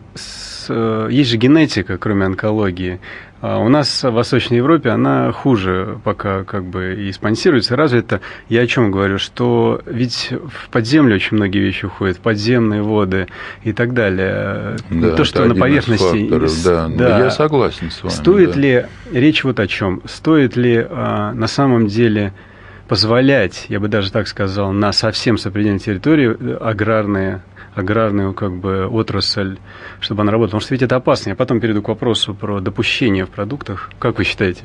э, 0.70 1.08
есть 1.12 1.30
же 1.30 1.38
генетика, 1.38 1.98
кроме 1.98 2.26
онкологии. 2.26 3.00
А 3.44 3.60
у 3.60 3.68
нас 3.68 4.02
в 4.02 4.10
Восточной 4.10 4.56
Европе 4.56 4.90
она 4.90 5.34
хуже 5.34 6.00
пока 6.06 6.46
как 6.46 6.64
бы 6.64 6.96
и 6.96 7.12
спонсируется, 7.12 7.76
развита. 7.76 8.22
Я 8.48 8.62
о 8.62 8.68
чем 8.68 8.90
говорю, 8.90 9.18
что 9.18 9.82
ведь 9.86 10.32
в 10.32 10.70
подземлю 10.70 11.16
очень 11.16 11.36
многие 11.36 11.60
вещи 11.60 11.84
уходят, 11.84 12.16
в 12.16 12.20
подземные 12.22 12.84
воды 12.84 13.28
и 13.66 13.74
так 13.74 13.94
далее. 13.94 14.78
Да, 14.90 15.12
То, 15.18 15.26
что 15.26 15.44
на 15.44 15.56
поверхности. 15.56 16.22
Факторов, 16.22 16.64
да, 16.64 16.88
да. 16.88 17.20
Я 17.20 17.32
согласен 17.32 17.92
с 17.92 18.02
вами. 18.02 18.14
Стоит 18.14 18.54
да. 18.54 18.60
ли, 18.62 18.86
речь 19.12 19.44
вот 19.44 19.60
о 19.60 19.68
чем, 19.68 20.02
стоит 20.06 20.56
ли 20.56 20.88
а, 20.90 21.34
на 21.34 21.48
самом 21.48 21.88
деле 21.88 22.32
позволять, 22.88 23.66
я 23.68 23.82
бы 23.82 23.90
даже 23.90 24.10
так 24.10 24.30
сказал, 24.30 24.72
на 24.72 24.94
совсем 24.94 25.38
сопредельной 25.38 25.80
территории 25.80 26.34
э, 26.40 26.58
аграрные 26.62 27.42
аграрную 27.76 28.34
как 28.34 28.56
бы 28.56 28.88
отрасль, 28.88 29.58
чтобы 30.00 30.22
она 30.22 30.32
работала. 30.32 30.60
Потому 30.60 30.62
что 30.62 30.74
ведь 30.74 30.82
это 30.82 30.96
опасно. 30.96 31.30
Я 31.30 31.36
потом 31.36 31.60
перейду 31.60 31.82
к 31.82 31.88
вопросу 31.88 32.34
про 32.34 32.60
допущение 32.60 33.26
в 33.26 33.30
продуктах. 33.30 33.92
Как 34.00 34.18
вы 34.18 34.24
считаете? 34.24 34.64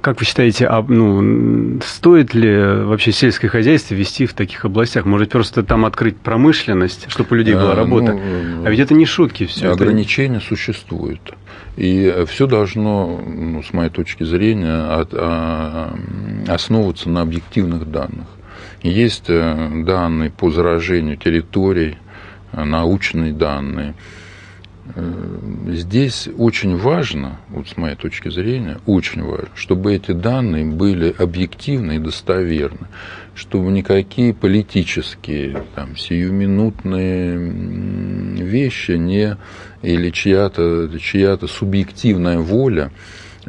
Как 0.00 0.18
вы 0.18 0.24
считаете, 0.24 0.66
а, 0.66 0.82
ну, 0.82 1.78
стоит 1.82 2.32
ли 2.32 2.56
вообще 2.84 3.12
сельское 3.12 3.48
хозяйство 3.48 3.94
вести 3.94 4.24
в 4.24 4.32
таких 4.32 4.64
областях? 4.64 5.04
Может, 5.04 5.30
просто 5.30 5.62
там 5.62 5.84
открыть 5.84 6.16
промышленность, 6.16 7.10
чтобы 7.10 7.28
у 7.32 7.34
людей 7.34 7.54
была 7.54 7.72
а, 7.72 7.74
работа? 7.74 8.14
Ну, 8.14 8.64
а 8.64 8.70
ведь 8.70 8.80
это 8.80 8.94
не 8.94 9.04
шутки 9.04 9.44
все. 9.44 9.70
Ограничения 9.70 10.38
это... 10.38 10.46
существуют. 10.46 11.34
И 11.76 12.24
все 12.28 12.46
должно, 12.46 13.20
ну, 13.26 13.62
с 13.62 13.74
моей 13.74 13.90
точки 13.90 14.24
зрения, 14.24 15.00
от, 15.00 15.10
а, 15.12 15.94
основываться 16.48 17.10
на 17.10 17.20
объективных 17.20 17.90
данных. 17.90 18.26
Есть 18.82 19.28
э, 19.28 19.82
данные 19.84 20.30
по 20.30 20.50
заражению 20.50 21.18
территорий, 21.18 21.98
научные 22.52 23.32
данные. 23.32 23.94
Э, 24.94 25.38
здесь 25.68 26.28
очень 26.36 26.76
важно, 26.76 27.38
вот 27.48 27.68
с 27.68 27.76
моей 27.76 27.96
точки 27.96 28.28
зрения, 28.28 28.78
очень 28.86 29.22
важно, 29.22 29.50
чтобы 29.54 29.94
эти 29.94 30.12
данные 30.12 30.64
были 30.64 31.14
объективны 31.16 31.96
и 31.96 31.98
достоверны, 31.98 32.86
чтобы 33.34 33.70
никакие 33.70 34.34
политические, 34.34 35.64
там, 35.74 35.96
сиюминутные 35.96 37.38
вещи 38.42 38.92
не, 38.92 39.36
или 39.82 40.10
чья-то 40.10 40.90
чья 40.98 41.38
субъективная 41.46 42.38
воля 42.38 42.90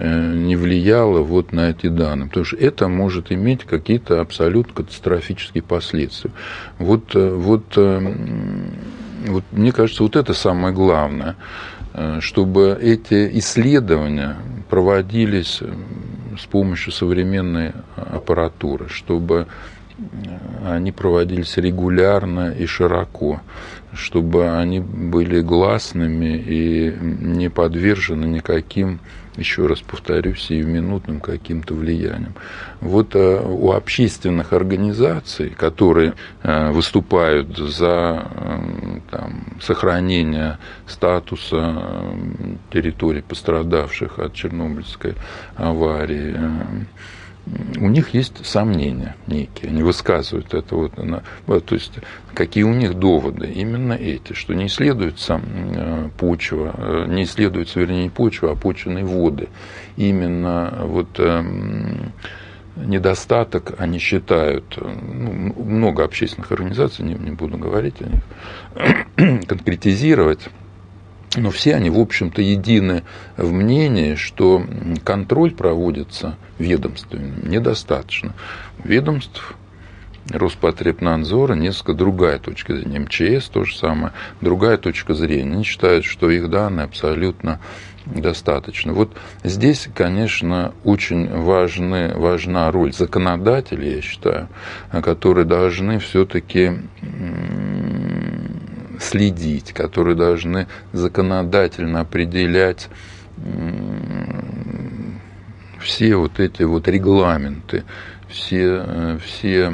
не 0.03 0.55
влияло 0.55 1.19
вот 1.21 1.51
на 1.51 1.69
эти 1.69 1.87
данные, 1.87 2.27
потому 2.27 2.45
что 2.45 2.57
это 2.57 2.87
может 2.87 3.31
иметь 3.31 3.65
какие-то 3.65 4.21
абсолютно 4.21 4.73
катастрофические 4.73 5.61
последствия. 5.63 6.31
Вот, 6.79 7.15
э, 7.15 7.29
вот, 7.29 7.65
э, 7.75 8.15
вот 9.27 9.43
мне 9.51 9.71
кажется, 9.71 10.03
вот 10.03 10.15
это 10.15 10.33
самое 10.33 10.73
главное, 10.73 11.35
чтобы 12.21 12.79
эти 12.81 13.37
исследования 13.37 14.37
проводились 14.69 15.61
с 16.39 16.45
помощью 16.45 16.93
современной 16.93 17.73
аппаратуры, 17.95 18.87
чтобы 18.89 19.47
они 20.65 20.91
проводились 20.91 21.57
регулярно 21.57 22.51
и 22.51 22.65
широко, 22.65 23.41
чтобы 23.93 24.49
они 24.57 24.79
были 24.79 25.41
гласными 25.41 26.37
и 26.37 26.95
не 26.99 27.49
подвержены 27.49 28.25
никаким 28.25 28.99
еще 29.37 29.65
раз 29.67 29.79
повторюсь, 29.79 30.41
сиюминутным 30.41 31.19
каким-то 31.19 31.73
влиянием. 31.73 32.33
Вот 32.81 33.15
э, 33.15 33.39
у 33.39 33.71
общественных 33.71 34.53
организаций, 34.53 35.49
которые 35.49 36.13
э, 36.43 36.71
выступают 36.71 37.57
за 37.57 38.27
э, 38.29 38.99
там, 39.09 39.45
сохранение 39.61 40.57
статуса 40.85 41.81
территорий, 42.71 43.21
пострадавших 43.21 44.19
от 44.19 44.33
Чернобыльской 44.33 45.15
аварии, 45.55 46.35
у 47.77 47.87
них 47.87 48.13
есть 48.13 48.45
сомнения 48.45 49.15
некие, 49.27 49.71
они 49.71 49.81
высказывают 49.81 50.53
это 50.53 50.75
вот, 50.75 51.65
то 51.65 51.75
есть 51.75 51.93
какие 52.33 52.63
у 52.63 52.73
них 52.73 52.93
доводы, 52.93 53.47
именно 53.47 53.93
эти, 53.93 54.33
что 54.33 54.53
не 54.53 54.67
исследуется 54.67 55.41
э, 55.43 56.09
почва, 56.17 56.73
э, 56.77 57.05
не 57.07 57.23
исследуется, 57.23 57.79
вернее, 57.79 58.03
не 58.03 58.09
почва, 58.09 58.51
а 58.51 58.55
почвенные 58.55 59.05
воды. 59.05 59.49
Именно 59.97 60.81
вот 60.83 61.19
эм, 61.19 62.13
недостаток 62.75 63.73
они 63.79 63.97
считают, 63.97 64.77
ну, 64.79 65.53
много 65.63 66.03
общественных 66.03 66.51
организаций, 66.51 67.03
не, 67.03 67.15
не 67.15 67.31
буду 67.31 67.57
говорить 67.57 67.95
о 68.01 68.05
них, 68.05 69.45
конкретизировать, 69.47 70.47
но 71.35 71.49
все 71.49 71.75
они, 71.75 71.89
в 71.89 71.99
общем-то, 71.99 72.41
едины 72.41 73.03
в 73.37 73.51
мнении, 73.51 74.15
что 74.15 74.65
контроль 75.03 75.51
проводится 75.51 76.37
ведомственным 76.59 77.49
недостаточно. 77.49 78.33
Ведомств 78.83 79.55
Роспотребнадзора 80.29 81.53
несколько 81.53 81.93
другая 81.93 82.39
точка 82.39 82.77
зрения. 82.77 82.99
МЧС 82.99 83.49
то 83.49 83.63
же 83.63 83.75
самое, 83.75 84.13
другая 84.39 84.77
точка 84.77 85.13
зрения. 85.13 85.53
Они 85.53 85.63
считают, 85.63 86.05
что 86.05 86.29
их 86.29 86.49
данные 86.49 86.85
абсолютно 86.85 87.59
достаточно. 88.05 88.93
Вот 88.93 89.15
здесь, 89.43 89.87
конечно, 89.93 90.73
очень 90.83 91.29
важны, 91.29 92.13
важна 92.15 92.71
роль 92.71 92.93
законодателей, 92.93 93.95
я 93.95 94.01
считаю, 94.01 94.47
которые 94.91 95.45
должны 95.45 95.99
все-таки 95.99 96.79
следить, 99.01 99.73
которые 99.73 100.15
должны 100.15 100.67
законодательно 100.93 102.01
определять 102.01 102.89
все 105.79 106.15
вот 106.15 106.39
эти 106.39 106.63
вот 106.63 106.87
регламенты, 106.87 107.83
все, 108.29 109.17
все 109.25 109.69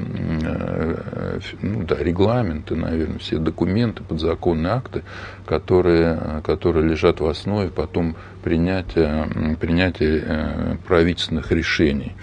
ну, 1.62 1.84
да, 1.84 1.96
регламенты, 1.98 2.76
наверное, 2.76 3.20
все 3.20 3.38
документы, 3.38 4.04
подзаконные 4.04 4.74
акты, 4.74 5.04
которые, 5.46 6.42
которые 6.44 6.88
лежат 6.88 7.20
в 7.20 7.28
основе 7.28 7.70
потом 7.70 8.16
принятия, 8.44 9.28
принятия 9.60 10.78
правительственных 10.88 11.52
решений. 11.52 12.16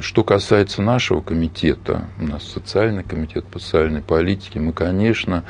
Что 0.00 0.22
касается 0.24 0.82
нашего 0.82 1.22
комитета, 1.22 2.08
у 2.20 2.24
нас 2.24 2.42
социальный 2.42 3.04
комитет 3.04 3.46
по 3.46 3.58
социальной 3.58 4.02
политике, 4.02 4.60
мы, 4.60 4.72
конечно, 4.72 5.44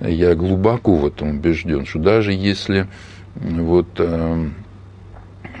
я 0.00 0.34
глубоко 0.34 0.96
в 0.96 1.06
этом 1.06 1.30
убежден, 1.30 1.86
что 1.86 1.98
даже 1.98 2.32
если 2.32 2.86
вот 3.34 3.88
э, 3.98 4.48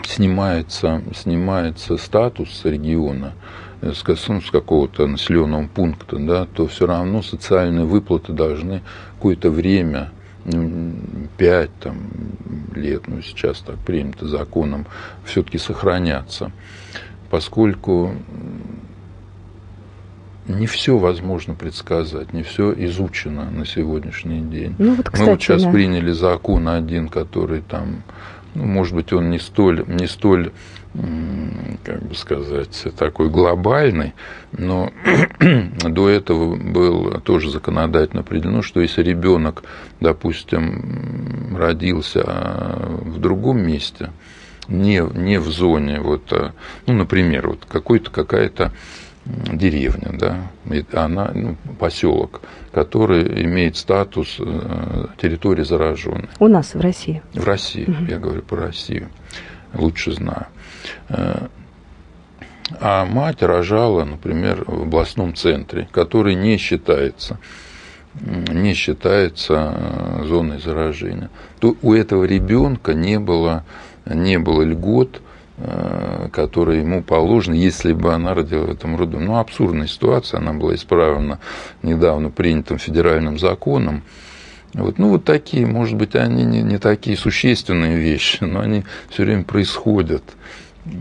снимается, 0.04 1.02
снимается 1.14 1.96
статус 1.96 2.64
региона, 2.64 3.34
э, 3.80 3.92
с, 3.92 4.28
ну, 4.28 4.40
с 4.40 4.50
какого-то 4.50 5.06
населенного 5.06 5.66
пункта, 5.66 6.18
да, 6.18 6.46
то 6.46 6.66
все 6.66 6.86
равно 6.86 7.22
социальные 7.22 7.84
выплаты 7.84 8.32
должны 8.32 8.82
какое-то 9.16 9.50
время, 9.50 10.10
ну, 10.44 10.94
5 11.36 11.70
там, 11.80 11.96
лет, 12.74 13.06
ну 13.06 13.20
сейчас 13.22 13.60
так 13.60 13.76
принято 13.78 14.26
законом, 14.26 14.86
все-таки 15.24 15.58
сохраняться. 15.58 16.52
Поскольку 17.30 18.14
не 20.48 20.66
все 20.66 20.96
возможно 20.96 21.54
предсказать, 21.54 22.32
не 22.32 22.42
все 22.42 22.72
изучено 22.72 23.50
на 23.50 23.66
сегодняшний 23.66 24.40
день. 24.40 24.74
Ну, 24.78 24.94
вот, 24.94 25.06
кстати, 25.10 25.22
Мы 25.22 25.30
вот 25.32 25.42
сейчас 25.42 25.62
да. 25.62 25.70
приняли 25.70 26.10
закон 26.12 26.68
один, 26.68 27.08
который 27.08 27.60
там, 27.60 28.02
ну, 28.54 28.64
может 28.64 28.94
быть, 28.94 29.12
он 29.12 29.30
не 29.30 29.38
столь, 29.38 29.84
не 29.86 30.06
столь, 30.06 30.52
как 31.84 32.02
бы 32.02 32.14
сказать, 32.14 32.86
такой 32.96 33.28
глобальный, 33.28 34.14
но 34.52 34.90
до 35.40 36.08
этого 36.08 36.56
был 36.56 37.20
тоже 37.20 37.50
законодательно 37.50 38.22
определено, 38.22 38.62
что 38.62 38.80
если 38.80 39.02
ребенок, 39.02 39.64
допустим, 40.00 41.56
родился 41.56 42.24
а, 42.26 43.00
в 43.02 43.20
другом 43.20 43.60
месте, 43.60 44.10
не, 44.66 45.02
не 45.14 45.38
в 45.38 45.48
зоне, 45.48 46.00
вот, 46.00 46.32
а, 46.32 46.52
ну, 46.86 46.94
например, 46.94 47.48
вот 47.48 47.66
какой-то 47.68 48.10
какая-то 48.10 48.72
деревня, 49.52 50.10
да, 50.12 50.50
она, 50.92 51.30
ну, 51.34 51.56
поселок, 51.78 52.40
который 52.72 53.42
имеет 53.44 53.76
статус 53.76 54.36
э, 54.38 55.06
территории 55.20 55.64
зараженной. 55.64 56.28
У 56.38 56.48
нас 56.48 56.74
в 56.74 56.80
России. 56.80 57.22
В 57.34 57.44
России, 57.44 57.84
угу. 57.84 58.04
я 58.08 58.18
говорю 58.18 58.42
про 58.42 58.66
Россию, 58.66 59.08
лучше 59.74 60.12
знаю. 60.12 60.46
Э, 61.08 61.46
а 62.80 63.04
мать 63.04 63.42
рожала, 63.42 64.04
например, 64.04 64.64
в 64.66 64.82
областном 64.82 65.34
центре, 65.34 65.88
который 65.92 66.34
не 66.34 66.56
считается 66.56 67.38
не 68.20 68.74
считается 68.74 69.74
э, 69.76 70.24
зоной 70.24 70.58
заражения, 70.58 71.30
то 71.60 71.76
у 71.82 71.92
этого 71.92 72.24
ребенка 72.24 72.94
не 72.94 73.20
было 73.20 73.64
не 74.06 74.38
было 74.38 74.62
льгот, 74.62 75.20
э, 75.58 76.28
которые 76.32 76.80
ему 76.80 77.02
положены, 77.02 77.54
если 77.54 77.92
бы 77.92 78.14
она 78.14 78.34
родила 78.34 78.64
в 78.66 78.70
этом 78.70 78.96
роду. 78.96 79.18
Ну, 79.18 79.36
абсурдная 79.38 79.86
ситуация, 79.86 80.38
она 80.38 80.52
была 80.52 80.74
исправлена 80.74 81.38
недавно 81.82 82.30
принятым 82.30 82.78
федеральным 82.78 83.38
законом. 83.38 84.02
Вот, 84.74 84.98
ну, 84.98 85.10
вот 85.10 85.24
такие, 85.24 85.66
может 85.66 85.96
быть, 85.96 86.14
они 86.14 86.44
не, 86.44 86.62
не 86.62 86.78
такие 86.78 87.16
существенные 87.16 87.98
вещи, 87.98 88.44
но 88.44 88.60
они 88.60 88.84
все 89.08 89.24
время 89.24 89.44
происходят. 89.44 90.22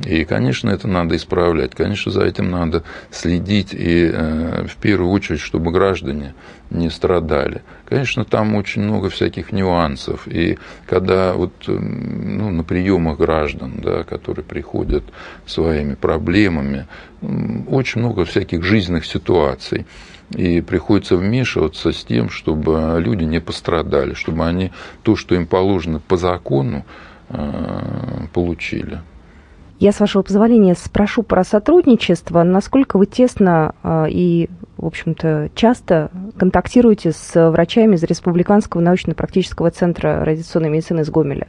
И, 0.06 0.26
конечно, 0.26 0.69
это 0.69 0.88
надо 0.88 1.15
исправлять, 1.15 1.76
конечно, 1.76 2.12
за 2.12 2.23
этим 2.23 2.50
надо 2.50 2.84
следить, 3.12 3.73
и 3.73 4.10
э, 4.12 4.65
в 4.67 4.76
первую 4.78 5.12
очередь, 5.12 5.39
чтобы 5.39 5.71
граждане 5.71 6.34
не 6.69 6.89
страдали. 6.89 7.62
Конечно, 7.86 8.26
там 8.26 8.56
очень 8.56 8.82
много 8.82 9.10
всяких 9.10 9.52
нюансов, 9.52 10.28
и 10.28 10.58
когда 10.86 11.34
вот, 11.34 11.54
ну, 11.67 12.50
на 12.52 12.63
приемах 12.63 13.17
граждан, 13.17 13.80
да, 13.82 14.04
которые 14.04 14.43
приходят 14.43 15.04
своими 15.45 15.95
проблемами, 15.95 16.88
очень 17.67 18.02
много 18.02 18.26
всяких 18.26 18.63
жизненных 18.63 19.06
ситуаций. 19.06 19.86
И 20.36 20.60
приходится 20.60 21.15
вмешиваться 21.15 21.93
с 21.93 22.04
тем, 22.04 22.30
чтобы 22.30 22.97
люди 23.00 23.23
не 23.23 23.39
пострадали, 23.39 24.13
чтобы 24.13 24.45
они 24.45 24.71
то, 25.04 25.15
что 25.15 25.36
им 25.36 25.47
положено 25.47 26.02
по 26.02 26.17
закону, 26.17 26.86
э, 27.30 28.28
получили. 28.34 29.00
Я, 29.79 29.91
с 29.91 29.99
вашего 29.99 30.23
позволения, 30.23 30.73
спрошу 30.73 31.21
про 31.21 31.43
сотрудничество. 31.43 32.41
Насколько 32.41 32.97
вы 32.97 33.05
тесно 33.05 33.75
а, 33.83 34.05
и, 34.09 34.49
в 34.77 34.87
общем-то, 34.87 35.51
часто 35.53 36.09
контактируете 36.35 37.11
с 37.11 37.51
врачами 37.51 37.95
из 37.95 38.03
Республиканского 38.03 38.81
научно-практического 38.81 39.69
центра 39.69 40.25
радиационной 40.25 40.69
медицины 40.69 41.01
из 41.01 41.11
Гомеля? 41.11 41.47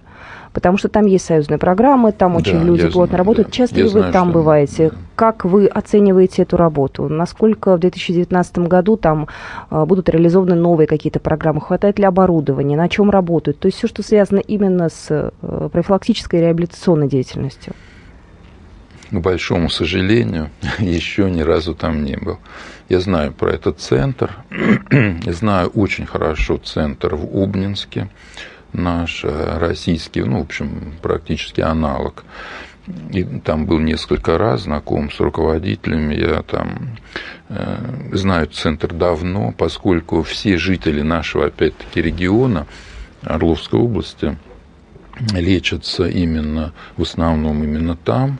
Потому 0.52 0.76
что 0.76 0.90
там 0.90 1.06
есть 1.06 1.24
союзные 1.24 1.56
программы, 1.56 2.12
там 2.12 2.36
очень 2.36 2.58
да, 2.58 2.64
люди 2.64 2.82
плотно 2.88 3.06
знаю, 3.06 3.18
работают. 3.18 3.48
Да. 3.48 3.52
Часто 3.52 3.76
я 3.76 3.84
ли 3.84 3.88
знаю, 3.88 4.06
вы 4.06 4.12
там 4.12 4.32
бываете? 4.32 4.90
Да. 4.90 4.96
Как 5.16 5.44
вы 5.46 5.66
оцениваете 5.66 6.42
эту 6.42 6.58
работу? 6.58 7.08
Насколько 7.08 7.76
в 7.76 7.80
2019 7.80 8.58
году 8.58 8.98
там 8.98 9.28
а, 9.70 9.86
будут 9.86 10.10
реализованы 10.10 10.54
новые 10.54 10.86
какие-то 10.86 11.18
программы? 11.18 11.62
Хватает 11.62 11.98
ли 11.98 12.04
оборудования? 12.04 12.76
На 12.76 12.90
чем 12.90 13.08
работают? 13.08 13.58
То 13.58 13.66
есть 13.66 13.78
все, 13.78 13.86
что 13.86 14.02
связано 14.02 14.40
именно 14.40 14.90
с 14.90 15.06
э, 15.08 15.68
профилактической 15.72 16.40
и 16.40 16.42
реабилитационной 16.42 17.08
деятельностью 17.08 17.72
к 19.10 19.14
большому 19.14 19.70
сожалению, 19.70 20.50
еще 20.78 21.30
ни 21.30 21.42
разу 21.42 21.74
там 21.74 22.04
не 22.04 22.16
был. 22.16 22.38
Я 22.88 23.00
знаю 23.00 23.32
про 23.32 23.50
этот 23.50 23.80
центр, 23.80 24.30
знаю 25.26 25.68
очень 25.68 26.06
хорошо 26.06 26.58
центр 26.58 27.14
в 27.14 27.36
Убнинске, 27.36 28.08
наш 28.72 29.24
э, 29.24 29.58
российский, 29.58 30.22
ну, 30.22 30.38
в 30.38 30.42
общем, 30.42 30.94
практически 31.02 31.60
аналог. 31.60 32.24
И 33.10 33.22
там 33.22 33.66
был 33.66 33.78
несколько 33.78 34.38
раз 34.38 34.62
знаком 34.62 35.10
с 35.10 35.20
руководителями. 35.20 36.14
Я 36.14 36.42
там 36.42 36.96
э, 37.50 38.10
знаю 38.12 38.46
центр 38.46 38.94
давно, 38.94 39.52
поскольку 39.52 40.22
все 40.22 40.56
жители 40.56 41.02
нашего, 41.02 41.46
опять-таки, 41.46 42.00
региона, 42.00 42.66
Орловской 43.22 43.78
области, 43.78 44.38
лечатся 45.32 46.08
именно, 46.08 46.72
в 46.96 47.02
основном 47.02 47.62
именно 47.62 47.96
там. 47.96 48.38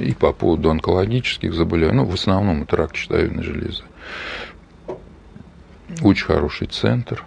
И 0.00 0.14
по 0.14 0.32
поводу 0.32 0.70
онкологических 0.70 1.52
заболеваний, 1.52 1.96
ну, 1.96 2.04
в 2.04 2.14
основном 2.14 2.62
это 2.62 2.76
рак 2.76 2.94
щитовидной 2.94 3.42
железы. 3.42 3.82
Очень 6.02 6.26
хороший 6.26 6.68
центр, 6.68 7.24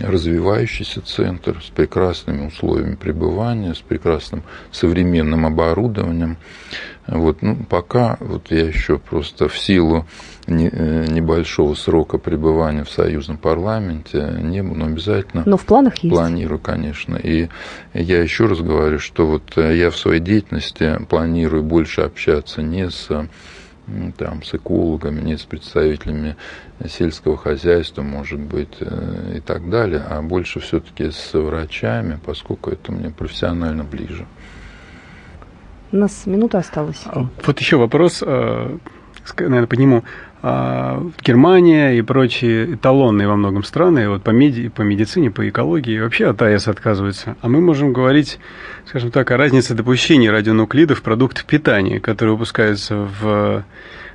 развивающийся 0.00 1.00
центр 1.02 1.62
с 1.62 1.70
прекрасными 1.70 2.46
условиями 2.46 2.94
пребывания, 2.94 3.74
с 3.74 3.78
прекрасным 3.78 4.42
современным 4.72 5.46
оборудованием. 5.46 6.36
Вот, 7.06 7.42
ну, 7.42 7.56
пока 7.68 8.16
вот 8.20 8.50
я 8.50 8.66
еще 8.66 8.98
просто 8.98 9.48
в 9.48 9.58
силу 9.58 10.06
Э, 10.50 11.06
небольшого 11.08 11.74
срока 11.74 12.18
пребывания 12.18 12.82
в 12.82 12.90
союзном 12.90 13.36
парламенте 13.36 14.36
не 14.40 14.62
было, 14.62 14.74
но 14.74 14.86
обязательно. 14.86 15.44
Но 15.46 15.56
в 15.56 15.64
планах 15.64 15.98
есть. 15.98 16.14
Планирую, 16.14 16.58
конечно. 16.58 17.16
И 17.16 17.48
я 17.94 18.20
еще 18.20 18.46
раз 18.46 18.58
говорю, 18.60 18.98
что 18.98 19.26
вот 19.26 19.56
э, 19.56 19.76
я 19.76 19.90
в 19.90 19.96
своей 19.96 20.20
деятельности 20.20 20.98
планирую 21.08 21.62
больше 21.62 22.00
общаться 22.00 22.62
не 22.62 22.90
с 22.90 23.08
там, 24.16 24.42
с 24.42 24.54
экологами, 24.54 25.20
не 25.20 25.36
с 25.36 25.42
представителями 25.42 26.36
сельского 26.86 27.36
хозяйства, 27.36 28.02
может 28.02 28.40
быть, 28.40 28.76
э, 28.80 29.34
и 29.36 29.40
так 29.40 29.68
далее, 29.70 30.02
а 30.08 30.22
больше 30.22 30.60
все-таки 30.60 31.10
с 31.10 31.32
врачами, 31.34 32.18
поскольку 32.24 32.70
это 32.70 32.92
мне 32.92 33.10
профессионально 33.10 33.84
ближе. 33.84 34.26
У 35.92 35.96
нас 35.96 36.26
минута 36.26 36.58
осталась. 36.58 37.02
А, 37.06 37.26
вот 37.44 37.60
еще 37.60 37.76
вопрос, 37.76 38.22
наверное, 38.22 39.66
по 39.66 39.74
нему. 39.74 40.04
А, 40.42 41.02
Германия 41.22 41.98
и 41.98 42.02
прочие 42.02 42.74
эталонные 42.74 43.28
во 43.28 43.36
многом 43.36 43.62
страны 43.62 44.08
вот 44.08 44.22
по, 44.22 44.30
меди, 44.30 44.68
по 44.68 44.80
медицине, 44.82 45.30
по 45.30 45.46
экологии 45.46 46.00
вообще 46.00 46.28
от 46.28 46.40
АЭС 46.40 46.68
отказываются. 46.68 47.36
А 47.42 47.48
мы 47.48 47.60
можем 47.60 47.92
говорить, 47.92 48.38
скажем 48.86 49.10
так, 49.10 49.30
о 49.30 49.36
разнице 49.36 49.74
допущения 49.74 50.32
радионуклидов 50.32 51.00
в 51.00 51.02
продуктах 51.02 51.44
питания, 51.44 52.00
которые 52.00 52.34
выпускаются 52.34 53.06
в 53.20 53.64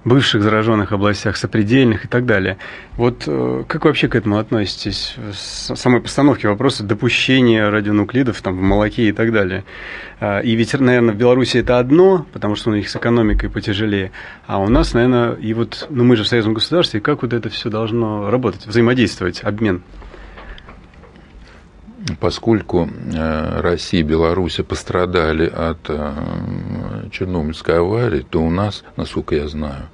бывших 0.05 0.43
зараженных 0.43 0.91
областях, 0.91 1.35
сопредельных 1.35 2.05
и 2.05 2.07
так 2.07 2.25
далее. 2.25 2.57
Вот 2.95 3.23
э, 3.27 3.63
как 3.67 3.85
вообще 3.85 4.07
к 4.07 4.15
этому 4.15 4.37
относитесь? 4.37 5.15
С 5.33 5.75
самой 5.75 5.99
постановки 5.99 6.45
вопроса 6.45 6.83
допущения 6.83 7.69
радионуклидов 7.69 8.39
там, 8.41 8.55
в 8.55 8.61
молоке 8.61 9.09
и 9.09 9.11
так 9.11 9.33
далее. 9.33 9.65
А, 10.19 10.39
и 10.39 10.55
ведь, 10.55 10.73
наверное, 10.79 11.13
в 11.13 11.17
Беларуси 11.17 11.57
это 11.57 11.79
одно, 11.79 12.25
потому 12.31 12.55
что 12.55 12.69
у 12.69 12.75
них 12.75 12.87
с 12.87 12.95
экономикой 12.95 13.49
потяжелее. 13.49 14.11
А 14.45 14.59
у 14.59 14.69
нас, 14.69 14.93
наверное, 14.93 15.33
и 15.33 15.53
вот, 15.53 15.87
ну 15.89 16.03
мы 16.03 16.15
же 16.15 16.23
в 16.23 16.27
союзном 16.27 16.53
государстве, 16.53 17.01
как 17.01 17.23
вот 17.23 17.33
это 17.33 17.49
все 17.49 17.69
должно 17.69 18.29
работать, 18.29 18.67
взаимодействовать, 18.67 19.43
обмен? 19.43 19.81
Поскольку 22.19 22.87
э, 22.87 23.61
Россия 23.61 24.01
и 24.01 24.03
Беларусь 24.03 24.59
пострадали 24.67 25.47
от 25.47 25.79
э, 25.89 26.13
Чернобыльской 27.11 27.79
аварии, 27.79 28.25
то 28.29 28.41
у 28.41 28.49
нас, 28.49 28.83
насколько 28.95 29.35
я 29.35 29.47
знаю, 29.47 29.89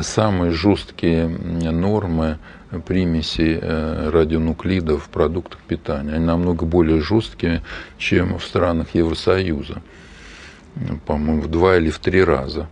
самые 0.00 0.52
жесткие 0.52 1.28
нормы 1.28 2.38
примеси 2.86 3.58
э, 3.60 4.10
радионуклидов 4.10 5.04
в 5.04 5.08
продуктах 5.08 5.60
питания. 5.60 6.14
Они 6.14 6.24
намного 6.24 6.64
более 6.64 7.00
жесткие, 7.00 7.62
чем 7.98 8.38
в 8.38 8.44
странах 8.44 8.88
Евросоюза. 8.94 9.82
По-моему, 11.06 11.42
в 11.42 11.48
два 11.48 11.76
или 11.76 11.90
в 11.90 11.98
три 11.98 12.22
раза. 12.22 12.68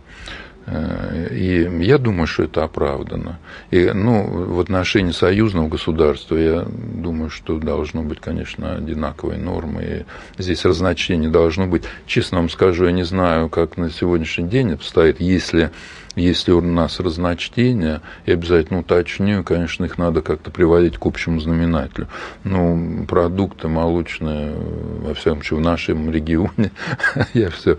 Э, 0.67 1.27
и 1.31 1.67
я 1.83 1.97
думаю, 1.97 2.27
что 2.27 2.43
это 2.43 2.63
оправдано. 2.63 3.39
И 3.71 3.91
ну, 3.93 4.23
в 4.25 4.59
отношении 4.59 5.11
союзного 5.11 5.67
государства, 5.67 6.35
я 6.35 6.65
думаю, 6.65 7.29
что 7.29 7.57
должно 7.59 8.03
быть, 8.03 8.19
конечно, 8.19 8.75
одинаковые 8.75 9.39
нормы. 9.39 10.05
И 10.37 10.41
здесь 10.41 10.65
разночтение 10.65 11.29
должно 11.29 11.67
быть. 11.67 11.83
Честно 12.07 12.39
вам 12.39 12.49
скажу, 12.49 12.85
я 12.85 12.91
не 12.91 13.03
знаю, 13.03 13.49
как 13.49 13.77
на 13.77 13.89
сегодняшний 13.91 14.47
день 14.47 14.73
обстоит, 14.73 15.19
если 15.19 15.71
если 16.15 16.51
у 16.51 16.61
нас 16.61 16.99
разночтения, 16.99 18.01
я 18.25 18.33
обязательно 18.33 18.79
уточню, 18.79 19.43
конечно, 19.43 19.85
их 19.85 19.97
надо 19.97 20.21
как-то 20.21 20.51
приводить 20.51 20.97
к 20.97 21.05
общему 21.05 21.39
знаменателю. 21.39 22.07
Ну, 22.43 23.05
продукты 23.07 23.67
молочные, 23.67 24.55
во 24.55 25.13
всяком 25.13 25.39
случае, 25.39 25.59
в 25.59 25.61
нашем 25.61 26.11
регионе, 26.11 26.71
я 27.33 27.49
все, 27.49 27.77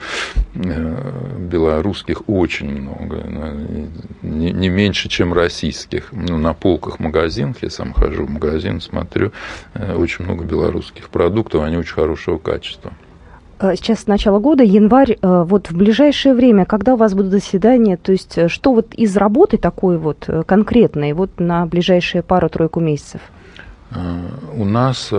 э, 0.55 1.39
белорусских 1.39 2.29
очень 2.29 2.71
много, 2.71 3.23
не, 4.23 4.69
меньше, 4.69 5.09
чем 5.09 5.33
российских. 5.33 6.13
Ну, 6.13 6.39
на 6.39 6.55
полках 6.55 6.99
магазинов, 6.99 7.63
я 7.63 7.71
сам 7.71 7.93
хожу 7.93 8.27
в 8.27 8.31
магазин, 8.31 8.81
смотрю, 8.81 9.33
э, 9.75 9.95
очень 9.95 10.25
много 10.25 10.45
белорусских 10.45 11.09
продуктов, 11.09 11.63
они 11.63 11.77
очень 11.77 11.95
хорошего 11.95 12.39
качества. 12.39 12.93
Э, 13.59 13.75
сейчас 13.75 14.07
начало 14.07 14.39
года, 14.39 14.63
январь. 14.63 15.17
Э, 15.23 15.45
вот 15.47 15.71
в 15.71 15.77
ближайшее 15.77 16.35
время, 16.35 16.67
когда 16.67 16.95
у 16.95 16.97
вас 16.97 17.15
будут 17.15 17.33
заседания, 17.33 17.97
то 17.97 18.13
есть 18.13 18.37
э, 18.37 18.49
что 18.49 18.75
вот 18.75 18.95
из 18.95 19.17
работы 19.17 19.57
такой 19.57 19.97
вот 19.99 20.29
конкретной 20.47 21.13
вот 21.13 21.41
на 21.41 21.67
ближайшие 21.67 22.23
пару-тройку 22.23 22.81
месяцев? 22.81 23.21
У 24.53 24.65
нас 24.65 25.13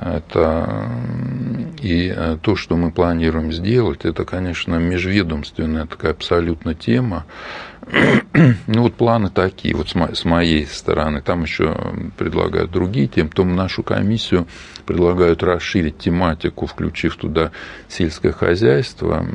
Это 0.00 0.90
и 1.80 2.36
то, 2.42 2.56
что 2.56 2.76
мы 2.76 2.90
планируем 2.92 3.52
сделать, 3.52 4.04
это, 4.04 4.24
конечно, 4.24 4.76
межведомственная 4.76 5.86
такая 5.86 6.12
абсолютно 6.12 6.74
тема. 6.74 7.24
Ну 8.66 8.82
вот 8.82 8.94
планы 8.94 9.30
такие, 9.30 9.74
вот 9.74 9.88
с 9.88 10.24
моей 10.24 10.66
стороны. 10.66 11.20
Там 11.22 11.42
еще 11.42 11.76
предлагают 12.16 12.70
другие 12.70 13.06
темы. 13.06 13.30
Потом 13.30 13.56
нашу 13.56 13.82
комиссию 13.82 14.46
предлагают 14.86 15.42
расширить 15.42 15.98
тематику, 15.98 16.66
включив 16.66 17.16
туда 17.16 17.50
сельское 17.88 18.32
хозяйство. 18.32 19.26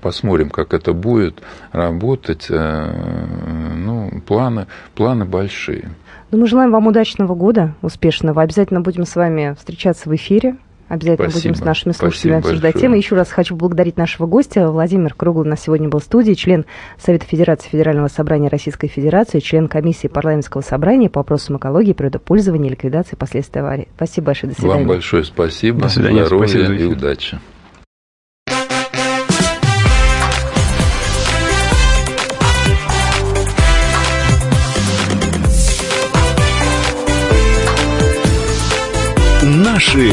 Посмотрим, 0.00 0.50
как 0.50 0.74
это 0.74 0.92
будет 0.92 1.42
работать. 1.72 2.46
Э, 2.50 3.74
ну, 3.76 4.20
планы, 4.26 4.66
планы 4.94 5.24
большие. 5.24 5.90
Ну, 6.30 6.38
мы 6.38 6.46
желаем 6.46 6.70
вам 6.70 6.86
удачного 6.86 7.34
года, 7.34 7.74
успешного. 7.82 8.42
Обязательно 8.42 8.80
будем 8.80 9.04
с 9.04 9.16
вами 9.16 9.54
встречаться 9.58 10.08
в 10.08 10.14
эфире. 10.14 10.56
Обязательно 10.90 11.30
Спасибо. 11.30 11.52
будем 11.52 11.62
с 11.62 11.64
нашими 11.64 11.92
слушателями 11.92 12.40
Спасибо 12.40 12.48
обсуждать 12.48 12.72
большое. 12.74 12.82
темы. 12.82 12.96
Еще 12.96 13.14
раз 13.14 13.30
хочу 13.30 13.54
поблагодарить 13.54 13.96
нашего 13.96 14.26
гостя. 14.26 14.68
Владимир 14.68 15.14
Круглый 15.14 15.48
на 15.48 15.56
сегодня 15.56 15.88
был 15.88 16.00
в 16.00 16.02
студии, 16.02 16.32
член 16.32 16.66
Совета 16.98 17.26
Федерации 17.26 17.68
Федерального 17.68 18.08
собрания 18.08 18.48
Российской 18.48 18.88
Федерации, 18.88 19.38
член 19.38 19.68
комиссии 19.68 20.08
парламентского 20.08 20.62
собрания 20.62 21.08
по 21.08 21.20
вопросам 21.20 21.58
экологии, 21.58 21.92
природопользования 21.92 22.70
и 22.70 22.72
ликвидации 22.72 23.14
последствий 23.14 23.60
аварии. 23.60 23.86
Спасибо 23.94 24.26
большое. 24.26 24.52
До 24.52 24.60
свидания. 24.60 24.78
Вам 24.78 24.88
большое 24.88 25.22
спасибо. 25.22 25.80
До 25.82 25.88
свидания. 25.88 26.24
Здоровья 26.24 26.48
спасибо 26.48 26.74
и 26.74 26.84
удачи. 26.86 27.38
Наши 39.42 40.12